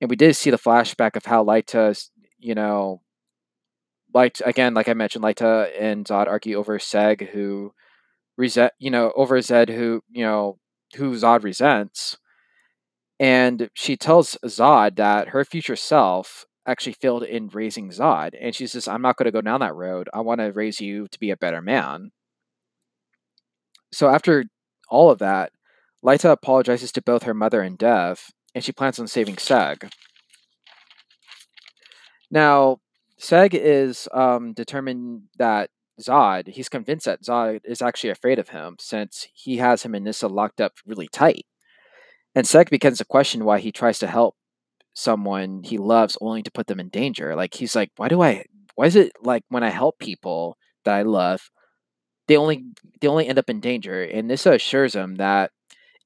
And 0.00 0.10
we 0.10 0.16
did 0.16 0.36
see 0.36 0.50
the 0.50 0.58
flashback 0.58 1.16
of 1.16 1.24
how 1.26 1.44
Lyta, 1.44 2.08
you 2.38 2.54
know, 2.54 3.00
like 4.14 4.40
again, 4.44 4.74
like 4.74 4.88
I 4.88 4.94
mentioned, 4.94 5.24
Lyta 5.24 5.70
and 5.78 6.04
Zod 6.06 6.26
argue 6.26 6.56
over 6.56 6.78
Seg, 6.78 7.28
who 7.30 7.72
resent, 8.36 8.72
you 8.78 8.90
know, 8.90 9.12
over 9.16 9.40
Zed, 9.42 9.70
who 9.70 10.02
you 10.10 10.24
know, 10.24 10.58
who 10.96 11.12
Zod 11.12 11.42
resents, 11.44 12.18
and 13.18 13.70
she 13.74 13.96
tells 13.96 14.36
Zod 14.44 14.96
that 14.96 15.28
her 15.28 15.44
future 15.44 15.76
self 15.76 16.46
actually 16.66 16.94
failed 16.94 17.22
in 17.22 17.48
raising 17.48 17.90
Zod, 17.90 18.32
and 18.40 18.54
she 18.54 18.66
says, 18.66 18.88
"I'm 18.88 19.02
not 19.02 19.16
going 19.16 19.26
to 19.26 19.32
go 19.32 19.40
down 19.40 19.60
that 19.60 19.74
road. 19.74 20.08
I 20.14 20.20
want 20.20 20.40
to 20.40 20.52
raise 20.52 20.80
you 20.80 21.08
to 21.08 21.18
be 21.18 21.30
a 21.30 21.36
better 21.36 21.62
man." 21.62 22.10
So 23.92 24.08
after 24.08 24.44
all 24.88 25.10
of 25.10 25.18
that, 25.18 25.52
Lyta 26.04 26.30
apologizes 26.30 26.92
to 26.92 27.02
both 27.02 27.24
her 27.24 27.34
mother 27.34 27.60
and 27.62 27.78
Dev, 27.78 28.30
and 28.56 28.64
she 28.64 28.72
plans 28.72 28.98
on 28.98 29.06
saving 29.06 29.36
Seg. 29.36 29.92
Now, 32.30 32.78
Seg 33.20 33.50
is 33.52 34.08
um, 34.14 34.54
determined 34.54 35.24
that 35.36 35.68
Zod, 36.00 36.48
he's 36.48 36.70
convinced 36.70 37.04
that 37.04 37.22
Zod 37.22 37.60
is 37.66 37.82
actually 37.82 38.08
afraid 38.10 38.38
of 38.38 38.48
him 38.48 38.76
since 38.80 39.28
he 39.34 39.58
has 39.58 39.82
him 39.82 39.94
and 39.94 40.06
Nyssa 40.06 40.28
locked 40.28 40.62
up 40.62 40.72
really 40.86 41.06
tight. 41.06 41.44
And 42.34 42.46
Seg 42.46 42.70
begins 42.70 42.96
to 42.96 43.04
question 43.04 43.44
why 43.44 43.58
he 43.58 43.70
tries 43.70 43.98
to 43.98 44.06
help 44.06 44.36
someone 44.94 45.62
he 45.62 45.76
loves 45.76 46.16
only 46.22 46.42
to 46.42 46.50
put 46.50 46.66
them 46.66 46.80
in 46.80 46.88
danger. 46.88 47.36
Like 47.36 47.52
he's 47.52 47.76
like, 47.76 47.90
why 47.96 48.08
do 48.08 48.22
I 48.22 48.46
why 48.74 48.86
is 48.86 48.96
it 48.96 49.12
like 49.22 49.42
when 49.50 49.64
I 49.64 49.70
help 49.70 49.98
people 49.98 50.56
that 50.86 50.94
I 50.94 51.02
love, 51.02 51.50
they 52.26 52.38
only 52.38 52.64
they 53.02 53.08
only 53.08 53.28
end 53.28 53.38
up 53.38 53.50
in 53.50 53.60
danger? 53.60 54.02
And 54.02 54.28
Nyssa 54.28 54.52
assures 54.52 54.94
him 54.94 55.16
that 55.16 55.50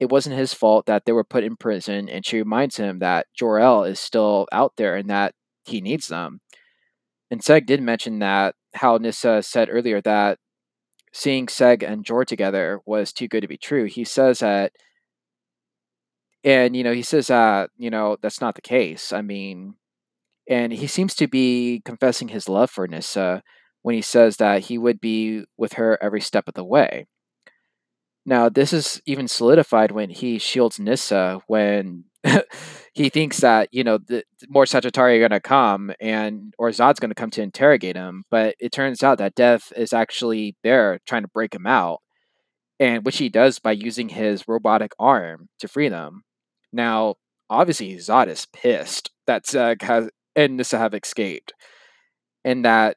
it 0.01 0.11
wasn't 0.11 0.37
his 0.37 0.55
fault 0.55 0.87
that 0.87 1.05
they 1.05 1.13
were 1.13 1.25
put 1.25 1.45
in 1.45 1.57
prison 1.57 2.09
and 2.09 2.25
she 2.25 2.39
reminds 2.39 2.77
him 2.77 2.99
that 3.01 3.27
Jor-El 3.39 3.85
is 3.85 4.01
still 4.01 4.49
out 4.51 4.73
there 4.77 4.97
and 4.97 5.11
that 5.11 5.35
he 5.65 5.83
needs 5.83 6.09
them. 6.09 6.41
And 7.31 7.43
Seg 7.43 7.67
did 7.67 7.83
mention 7.83 8.19
that 8.21 8.55
how 8.75 8.97
Nyssa 8.97 9.43
said 9.43 9.69
earlier 9.71 10.01
that 10.01 10.39
seeing 11.13 11.47
Seg 11.47 11.83
and 11.87 12.05
Jor 12.05 12.25
together 12.25 12.81
was 12.87 13.13
too 13.13 13.29
good 13.29 13.43
to 13.43 13.49
be 13.49 13.59
true. 13.59 13.85
He 13.85 14.05
says 14.05 14.41
that, 14.41 14.73
and 16.43 16.75
you 16.75 16.83
know, 16.83 16.93
he 16.93 17.03
says 17.03 17.29
that 17.29 17.71
you 17.77 17.91
know 17.91 18.17
that's 18.23 18.41
not 18.41 18.55
the 18.55 18.63
case. 18.63 19.13
I 19.13 19.23
mean, 19.23 19.75
and 20.49 20.73
he 20.73 20.87
seems 20.87 21.15
to 21.17 21.29
be 21.29 21.83
confessing 21.85 22.29
his 22.29 22.49
love 22.49 22.71
for 22.71 22.89
Nyssa 22.89 23.43
when 23.83 23.95
he 23.95 24.03
says 24.03 24.37
that 24.39 24.63
he 24.65 24.79
would 24.79 25.01
be 25.01 25.45
with 25.57 25.75
her 25.75 25.99
every 26.03 26.21
step 26.21 26.49
of 26.49 26.55
the 26.55 26.65
way. 26.65 27.07
Now, 28.27 28.49
this 28.49 28.73
is 28.73 29.01
even 29.07 29.29
solidified 29.29 29.93
when 29.93 30.11
he 30.11 30.39
shields 30.39 30.79
Nyssa 30.79 31.41
when 31.47 32.05
he 32.93 33.09
thinks 33.09 33.39
that 33.39 33.69
you 33.73 33.83
know 33.83 33.99
the 33.99 34.25
more 34.49 34.65
Sagittari 34.65 35.17
are 35.17 35.29
going 35.29 35.31
to 35.31 35.41
come 35.41 35.91
and 36.01 36.53
or 36.59 36.69
Zod's 36.71 37.01
going 37.01 37.11
to 37.11 37.15
come 37.15 37.31
to 37.31 37.43
interrogate 37.43 37.97
him, 37.97 38.25
but 38.31 38.55
it 38.61 38.73
turns 38.73 39.03
out 39.03 39.19
that 39.19 39.35
Dev 39.35 39.65
is 39.77 39.93
actually 39.93 40.57
there 40.63 40.99
trying 41.07 41.23
to 41.23 41.29
break 41.29 41.55
him 41.55 41.67
out, 41.67 42.01
and 42.79 43.05
which 43.05 43.19
he 43.19 43.29
does 43.29 43.59
by 43.59 43.73
using 43.73 44.11
his 44.11 44.47
robotic 44.47 44.93
arm 44.99 45.49
to 45.61 45.69
free 45.69 45.89
them. 45.89 46.23
Now, 46.73 47.15
obviously, 47.49 47.97
Zod 47.97 48.29
is 48.29 48.47
pissed 48.53 49.11
that 49.27 49.47
Seg 49.47 49.83
has 49.83 50.11
and 50.37 50.57
Nyssa 50.57 50.79
have 50.79 50.95
escaped, 50.95 51.55
and 52.45 52.65
that 52.67 52.97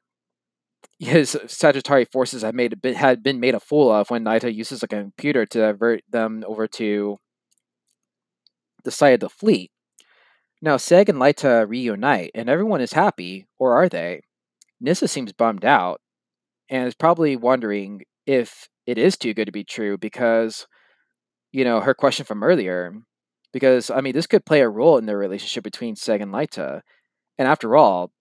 his 0.99 1.37
Sagittari 1.45 2.09
forces 2.11 2.43
had 2.43 2.55
made 2.55 2.79
had 2.95 3.23
been 3.23 3.39
made 3.39 3.55
a 3.55 3.59
fool 3.59 3.91
of 3.91 4.09
when 4.09 4.23
Lyta 4.23 4.53
uses 4.53 4.83
a 4.83 4.87
computer 4.87 5.45
to 5.45 5.59
divert 5.59 6.01
them 6.09 6.43
over 6.47 6.67
to 6.67 7.17
the 8.83 8.91
side 8.91 9.15
of 9.15 9.19
the 9.19 9.29
fleet. 9.29 9.71
Now, 10.61 10.77
Seg 10.77 11.09
and 11.09 11.19
Lyta 11.19 11.67
reunite, 11.67 12.31
and 12.33 12.49
everyone 12.49 12.81
is 12.81 12.93
happy, 12.93 13.47
or 13.59 13.73
are 13.73 13.89
they? 13.89 14.21
Nyssa 14.79 15.07
seems 15.07 15.33
bummed 15.33 15.65
out, 15.65 15.99
and 16.69 16.87
is 16.87 16.95
probably 16.95 17.35
wondering 17.35 18.03
if 18.25 18.69
it 18.85 18.97
is 18.97 19.17
too 19.17 19.33
good 19.33 19.45
to 19.45 19.51
be 19.51 19.63
true 19.63 19.97
because, 19.97 20.67
you 21.51 21.65
know, 21.65 21.81
her 21.81 21.93
question 21.93 22.25
from 22.25 22.43
earlier. 22.43 22.93
Because, 23.51 23.89
I 23.89 24.01
mean, 24.01 24.13
this 24.13 24.27
could 24.27 24.45
play 24.45 24.61
a 24.61 24.69
role 24.69 24.97
in 24.97 25.05
the 25.05 25.15
relationship 25.15 25.63
between 25.63 25.95
Seg 25.95 26.21
and 26.21 26.33
Lyta. 26.33 26.81
And 27.37 27.47
after 27.47 27.75
all, 27.75 28.11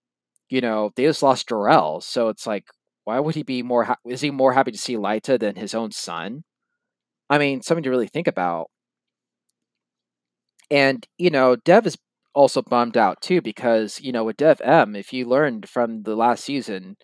you 0.53 0.61
know, 0.61 0.91
they 0.95 1.05
just 1.05 1.23
lost 1.23 1.49
Jor-El, 1.49 2.01
so 2.01 2.29
it's 2.29 2.45
like, 2.45 2.65
why 3.05 3.19
would 3.19 3.33
he 3.33 3.41
be 3.41 3.63
more? 3.63 3.85
Ha- 3.85 3.97
is 4.05 4.21
he 4.21 4.29
more 4.29 4.53
happy 4.53 4.71
to 4.71 4.77
see 4.77 4.95
Lyta 4.95 5.39
than 5.39 5.55
his 5.55 5.73
own 5.73 5.91
son? 5.91 6.43
I 7.27 7.39
mean, 7.39 7.63
something 7.63 7.83
to 7.83 7.89
really 7.89 8.07
think 8.07 8.27
about. 8.27 8.67
And, 10.69 11.07
you 11.17 11.31
know, 11.31 11.55
Dev 11.55 11.87
is 11.87 11.97
also 12.35 12.61
bummed 12.61 12.97
out 12.97 13.19
too 13.19 13.41
because, 13.41 13.99
you 13.99 14.11
know, 14.11 14.23
with 14.23 14.37
Dev-Em, 14.37 14.95
if 14.95 15.11
you 15.11 15.25
learned 15.27 15.67
from 15.67 16.03
the 16.03 16.15
last 16.15 16.43
season, 16.43 16.97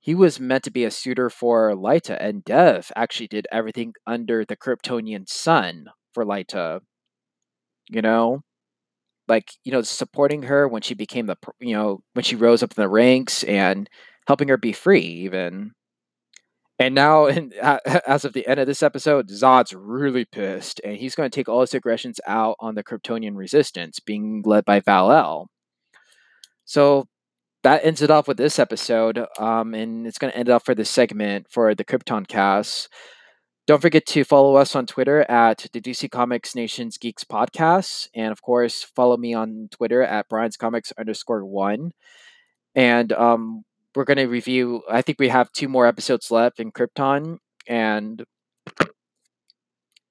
he 0.00 0.14
was 0.14 0.40
meant 0.40 0.64
to 0.64 0.70
be 0.70 0.84
a 0.84 0.90
suitor 0.90 1.28
for 1.28 1.74
Lyta, 1.74 2.16
and 2.20 2.42
Dev 2.42 2.90
actually 2.96 3.28
did 3.28 3.46
everything 3.52 3.92
under 4.06 4.46
the 4.46 4.56
Kryptonian 4.56 5.28
sun 5.28 5.88
for 6.14 6.24
Lyta. 6.24 6.80
You 7.90 8.00
know? 8.00 8.44
Like, 9.28 9.52
you 9.64 9.72
know, 9.72 9.82
supporting 9.82 10.42
her 10.44 10.66
when 10.68 10.82
she 10.82 10.94
became 10.94 11.26
the, 11.26 11.36
you 11.60 11.74
know, 11.74 12.02
when 12.14 12.24
she 12.24 12.36
rose 12.36 12.62
up 12.62 12.72
in 12.76 12.82
the 12.82 12.88
ranks 12.88 13.44
and 13.44 13.88
helping 14.26 14.48
her 14.48 14.56
be 14.56 14.72
free, 14.72 15.00
even. 15.00 15.72
And 16.78 16.94
now, 16.94 17.26
in, 17.26 17.52
as 18.06 18.24
of 18.24 18.32
the 18.32 18.46
end 18.46 18.60
of 18.60 18.66
this 18.66 18.82
episode, 18.82 19.28
Zod's 19.28 19.72
really 19.72 20.24
pissed, 20.24 20.80
and 20.84 20.96
he's 20.96 21.14
going 21.14 21.30
to 21.30 21.34
take 21.34 21.48
all 21.48 21.60
his 21.60 21.74
aggressions 21.74 22.20
out 22.26 22.56
on 22.60 22.74
the 22.74 22.84
Kryptonian 22.84 23.36
resistance, 23.36 24.00
being 24.00 24.42
led 24.44 24.64
by 24.64 24.80
Val-El. 24.80 25.48
So 26.64 27.06
that 27.62 27.84
ends 27.84 28.02
it 28.02 28.10
off 28.10 28.26
with 28.26 28.36
this 28.36 28.58
episode, 28.58 29.24
um, 29.38 29.74
and 29.74 30.06
it's 30.06 30.18
going 30.18 30.32
to 30.32 30.38
end 30.38 30.48
up 30.48 30.64
for 30.64 30.74
this 30.74 30.90
segment 30.90 31.46
for 31.50 31.74
the 31.74 31.84
Krypton 31.84 32.26
cast. 32.26 32.88
Don't 33.66 33.80
forget 33.80 34.06
to 34.06 34.24
follow 34.24 34.56
us 34.56 34.74
on 34.74 34.86
Twitter 34.86 35.20
at 35.30 35.66
the 35.72 35.80
DC 35.80 36.10
Comics 36.10 36.56
Nations 36.56 36.98
Geeks 36.98 37.22
Podcast, 37.22 38.08
and 38.12 38.32
of 38.32 38.42
course, 38.42 38.82
follow 38.82 39.16
me 39.16 39.34
on 39.34 39.68
Twitter 39.70 40.02
at 40.02 40.28
Brian's 40.28 40.56
Comics 40.56 40.92
underscore 40.98 41.44
one. 41.44 41.92
And 42.74 43.12
um, 43.12 43.62
we're 43.94 44.04
going 44.04 44.16
to 44.16 44.26
review. 44.26 44.82
I 44.90 45.02
think 45.02 45.20
we 45.20 45.28
have 45.28 45.52
two 45.52 45.68
more 45.68 45.86
episodes 45.86 46.30
left 46.32 46.58
in 46.58 46.72
Krypton, 46.72 47.38
and 47.68 48.24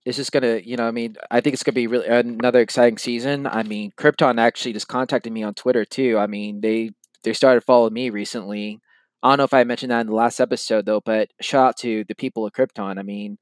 it's 0.06 0.18
just 0.18 0.32
gonna, 0.32 0.58
you 0.64 0.78
know, 0.78 0.88
I 0.88 0.92
mean, 0.92 1.18
I 1.30 1.42
think 1.42 1.54
it's 1.54 1.64
gonna 1.64 1.76
be 1.76 1.88
really 1.88 2.08
another 2.08 2.62
exciting 2.62 2.98
season. 2.98 3.46
I 3.48 3.64
mean, 3.64 3.92
Krypton 3.98 4.40
actually 4.40 4.74
just 4.74 4.88
contacted 4.88 5.32
me 5.34 5.44
on 5.44 5.54
Twitter 5.54 5.86
too. 5.86 6.18
I 6.18 6.28
mean, 6.28 6.62
they 6.62 6.92
they 7.24 7.34
started 7.34 7.64
following 7.66 7.94
me 7.94 8.10
recently. 8.10 8.80
I 9.24 9.30
don't 9.30 9.38
know 9.38 9.44
if 9.46 9.54
I 9.54 9.64
mentioned 9.64 9.92
that 9.92 10.02
in 10.02 10.08
the 10.08 10.16
last 10.16 10.40
episode 10.40 10.86
though, 10.86 11.02
but 11.02 11.30
shout 11.42 11.68
out 11.70 11.78
to 11.78 12.04
the 12.06 12.16
people 12.16 12.46
of 12.46 12.54
Krypton. 12.54 12.98
I 13.00 13.04
mean, 13.04 13.38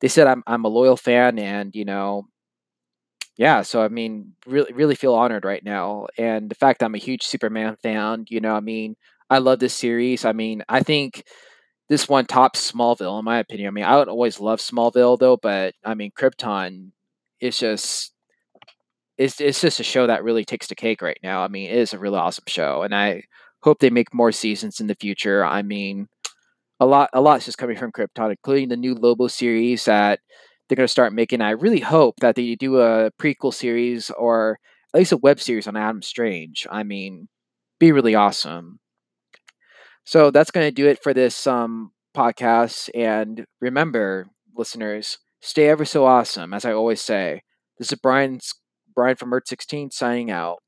they 0.00 0.08
said 0.08 0.26
I'm 0.28 0.42
I'm 0.46 0.64
a 0.64 0.68
loyal 0.68 0.96
fan, 0.96 1.38
and 1.38 1.74
you 1.74 1.84
know, 1.84 2.26
yeah. 3.36 3.62
So 3.62 3.82
I 3.82 3.88
mean, 3.88 4.32
really 4.46 4.72
really 4.72 4.94
feel 4.94 5.14
honored 5.14 5.44
right 5.44 5.64
now, 5.64 6.06
and 6.18 6.50
the 6.50 6.54
fact 6.54 6.82
I'm 6.82 6.94
a 6.94 6.98
huge 6.98 7.22
Superman 7.24 7.76
fan. 7.82 8.24
You 8.28 8.40
know, 8.40 8.54
I 8.54 8.60
mean, 8.60 8.96
I 9.30 9.38
love 9.38 9.60
this 9.60 9.74
series. 9.74 10.24
I 10.24 10.32
mean, 10.32 10.62
I 10.68 10.82
think 10.82 11.24
this 11.88 12.08
one 12.08 12.26
tops 12.26 12.72
Smallville 12.72 13.18
in 13.20 13.24
my 13.26 13.38
opinion. 13.40 13.68
I 13.68 13.72
mean, 13.72 13.84
I 13.84 13.98
would 13.98 14.08
always 14.08 14.40
love 14.40 14.60
Smallville 14.60 15.18
though, 15.18 15.36
but 15.38 15.74
I 15.84 15.94
mean, 15.94 16.12
Krypton 16.18 16.92
is 17.40 17.58
just 17.58 18.12
it's 19.16 19.40
it's 19.40 19.60
just 19.60 19.80
a 19.80 19.84
show 19.84 20.06
that 20.06 20.22
really 20.24 20.44
takes 20.44 20.68
the 20.68 20.74
cake 20.74 21.02
right 21.02 21.18
now. 21.22 21.42
I 21.42 21.48
mean, 21.48 21.70
it 21.70 21.76
is 21.76 21.92
a 21.92 21.98
really 21.98 22.18
awesome 22.18 22.44
show, 22.46 22.82
and 22.82 22.94
I 22.94 23.24
hope 23.62 23.80
they 23.80 23.90
make 23.90 24.14
more 24.14 24.32
seasons 24.32 24.80
in 24.80 24.86
the 24.86 24.94
future. 24.94 25.44
I 25.44 25.62
mean, 25.62 26.08
a 26.80 26.86
lot 26.86 27.10
a 27.12 27.20
lot's 27.20 27.44
just 27.44 27.58
coming 27.58 27.76
from 27.76 27.92
Krypton, 27.92 28.30
including 28.30 28.68
the 28.68 28.76
new 28.76 28.94
Lobo 28.94 29.28
series 29.28 29.84
that 29.86 30.20
they're 30.68 30.76
going 30.76 30.84
to 30.84 30.88
start 30.88 31.12
making. 31.12 31.40
I 31.40 31.50
really 31.50 31.80
hope 31.80 32.16
that 32.20 32.36
they 32.36 32.54
do 32.54 32.78
a 32.80 33.10
prequel 33.20 33.52
series 33.52 34.10
or 34.10 34.58
at 34.94 34.98
least 34.98 35.12
a 35.12 35.16
web 35.16 35.40
series 35.40 35.66
on 35.66 35.76
Adam 35.76 36.02
Strange. 36.02 36.66
I 36.70 36.82
mean, 36.82 37.28
be 37.78 37.92
really 37.92 38.14
awesome. 38.14 38.80
So 40.04 40.30
that's 40.30 40.50
going 40.50 40.66
to 40.66 40.72
do 40.72 40.86
it 40.86 41.02
for 41.02 41.12
this 41.12 41.46
um, 41.46 41.92
podcast. 42.16 42.88
And 42.94 43.44
remember, 43.60 44.28
listeners, 44.56 45.18
stay 45.40 45.68
ever 45.68 45.84
so 45.84 46.06
awesome, 46.06 46.54
as 46.54 46.64
I 46.64 46.72
always 46.72 47.00
say. 47.00 47.42
This 47.78 47.92
is 47.92 47.98
Brian's 47.98 48.54
Brian 48.94 49.16
from 49.16 49.32
Earth 49.32 49.46
16 49.46 49.90
signing 49.90 50.30
out. 50.30 50.58